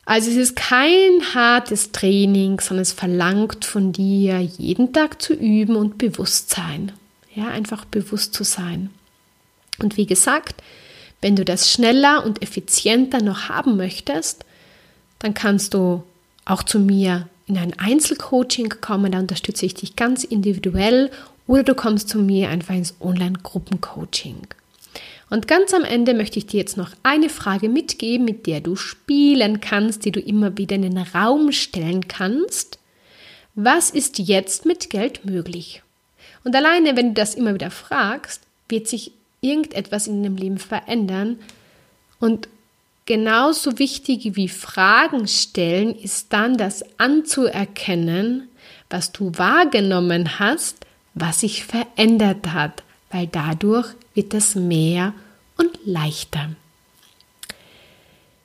Also 0.06 0.32
es 0.32 0.38
ist 0.38 0.56
kein 0.56 1.34
hartes 1.34 1.92
Training, 1.92 2.62
sondern 2.62 2.84
es 2.84 2.94
verlangt 2.94 3.66
von 3.66 3.92
dir, 3.92 4.40
jeden 4.40 4.94
Tag 4.94 5.22
zu 5.22 5.34
üben 5.34 5.76
und 5.76 5.98
bewusst 5.98 6.50
sein. 6.50 6.94
Ja, 7.36 7.50
einfach 7.50 7.84
bewusst 7.84 8.34
zu 8.34 8.46
sein. 8.46 8.90
Und 9.80 9.98
wie 9.98 10.06
gesagt, 10.06 10.64
wenn 11.22 11.36
du 11.36 11.44
das 11.44 11.72
schneller 11.72 12.26
und 12.26 12.42
effizienter 12.42 13.22
noch 13.22 13.50
haben 13.50 13.76
möchtest, 13.76 14.46
dann 15.20 15.34
kannst 15.34 15.74
du 15.74 16.04
auch 16.46 16.64
zu 16.64 16.80
mir 16.80 17.28
in 17.48 17.58
ein 17.58 17.78
Einzelcoaching 17.78 18.76
kommen, 18.82 19.12
da 19.12 19.20
unterstütze 19.20 19.66
ich 19.66 19.74
dich 19.74 19.96
ganz 19.96 20.24
individuell 20.24 21.10
oder 21.48 21.64
du 21.64 21.76
kommst 21.76 22.10
zu 22.10 22.20
mir 22.20 22.50
einfach 22.50 22.76
ins 22.76 22.96
Online-Gruppencoaching. 23.00 24.48
Und 25.30 25.48
ganz 25.48 25.74
am 25.74 25.84
Ende 25.84 26.14
möchte 26.14 26.40
ich 26.40 26.48
dir 26.48 26.60
jetzt 26.60 26.78
noch 26.78 26.92
eine 27.04 27.30
Frage 27.30 27.70
mitgeben, 27.70 28.26
mit 28.26 28.48
der 28.48 28.62
du 28.62 28.76
spielen 28.76 29.60
kannst, 29.60 30.06
die 30.06 30.12
du 30.12 30.20
immer 30.20 30.58
wieder 30.58 30.76
in 30.76 30.84
den 30.84 30.98
Raum 30.98 31.52
stellen 31.52 32.08
kannst. 32.08 32.80
Was 33.56 33.90
ist 33.90 34.20
jetzt 34.20 34.66
mit 34.66 34.90
Geld 34.90 35.26
möglich? 35.26 35.84
Und 36.44 36.56
alleine, 36.56 36.96
wenn 36.96 37.10
du 37.10 37.14
das 37.16 37.36
immer 37.36 37.54
wieder 37.54 37.72
fragst, 37.72 38.42
wird 38.70 38.88
sich 38.88 39.12
irgendetwas 39.42 40.08
in 40.08 40.24
deinem 40.24 40.38
Leben 40.38 40.58
verändern. 40.58 41.40
Und 42.20 42.48
genauso 43.08 43.80
wichtig 43.80 44.36
wie 44.36 44.50
Fragen 44.50 45.28
stellen 45.28 45.96
ist 45.96 46.32
dann 46.34 46.58
das 46.58 46.84
anzuerkennen, 47.00 48.50
was 48.92 49.12
du 49.12 49.32
wahrgenommen 49.36 50.40
hast, 50.40 50.86
was 51.16 51.40
sich 51.40 51.64
verändert 51.64 52.54
hat, 52.54 52.84
weil 53.10 53.26
dadurch 53.26 53.88
wird 54.14 54.36
es 54.36 54.54
mehr 54.54 55.14
und 55.58 55.72
leichter. 55.86 56.52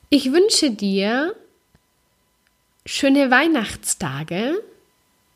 Ich 0.09 0.31
wünsche 0.31 0.71
dir 0.71 1.35
schöne 2.85 3.29
Weihnachtstage, 3.29 4.55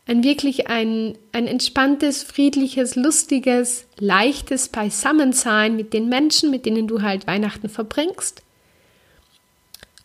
ein 0.06 0.24
wirklich 0.24 0.68
ein, 0.68 1.18
ein 1.34 1.48
entspanntes, 1.48 2.24
friedliches, 2.24 2.96
lustiges, 2.96 3.88
leichtes 4.00 4.70
Beisammensein 4.70 5.76
mit 5.76 5.92
den 5.92 6.08
Menschen, 6.08 6.50
mit 6.50 6.66
denen 6.66 6.88
du 6.88 7.02
halt 7.02 7.28
Weihnachten 7.28 7.68
verbringst. 7.68 8.42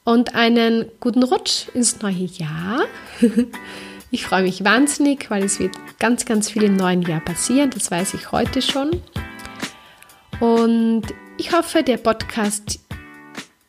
Und 0.04 0.34
einen 0.34 0.86
guten 0.98 1.22
Rutsch 1.22 1.68
ins 1.74 2.00
neue 2.00 2.24
Jahr. 2.24 2.84
Ich 4.14 4.26
freue 4.26 4.42
mich 4.42 4.62
wahnsinnig, 4.62 5.30
weil 5.30 5.42
es 5.42 5.58
wird 5.58 5.74
ganz, 5.98 6.26
ganz 6.26 6.50
viel 6.50 6.64
im 6.64 6.76
neuen 6.76 7.00
Jahr 7.00 7.20
passieren. 7.20 7.70
Das 7.70 7.90
weiß 7.90 8.12
ich 8.12 8.30
heute 8.30 8.60
schon. 8.60 9.00
Und 10.38 11.04
ich 11.38 11.50
hoffe, 11.54 11.82
der 11.82 11.96
Podcast 11.96 12.80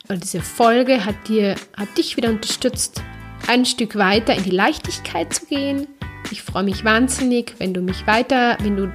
oder 0.10 0.18
diese 0.18 0.42
Folge 0.42 1.06
hat, 1.06 1.30
dir, 1.30 1.56
hat 1.78 1.98
dich 1.98 2.18
wieder 2.18 2.28
unterstützt, 2.28 3.02
ein 3.48 3.64
Stück 3.66 3.96
weiter 3.96 4.36
in 4.36 4.44
die 4.44 4.52
Leichtigkeit 4.52 5.34
zu 5.34 5.46
gehen. 5.46 5.88
Ich 6.30 6.44
freue 6.44 6.64
mich 6.64 6.84
wahnsinnig, 6.84 7.56
wenn 7.60 7.74
du 7.74 7.80
mich 7.80 8.06
weiter, 8.06 8.58
wenn 8.60 8.76
du 8.76 8.92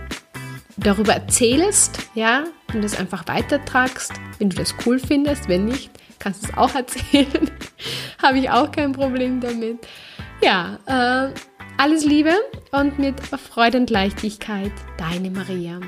darüber 0.77 1.15
erzählst, 1.15 1.99
ja, 2.15 2.45
wenn 2.71 2.83
du 2.83 2.87
es 2.87 2.99
einfach 2.99 3.27
weitertragst, 3.27 4.13
wenn 4.39 4.51
du 4.51 4.57
das 4.59 4.75
cool 4.85 4.99
findest, 4.99 5.49
wenn 5.49 5.65
nicht, 5.65 5.91
kannst 6.19 6.45
es 6.45 6.57
auch 6.57 6.75
erzählen. 6.75 7.51
Habe 8.23 8.39
ich 8.39 8.51
auch 8.51 8.71
kein 8.71 8.93
Problem 8.93 9.41
damit. 9.41 9.87
Ja, 10.43 10.79
äh, 10.87 11.33
alles 11.77 12.05
Liebe 12.05 12.35
und 12.73 12.99
mit 12.99 13.21
Freude 13.21 13.79
und 13.79 13.91
Leichtigkeit, 13.91 14.73
deine 14.97 15.31
Maria. 15.31 15.81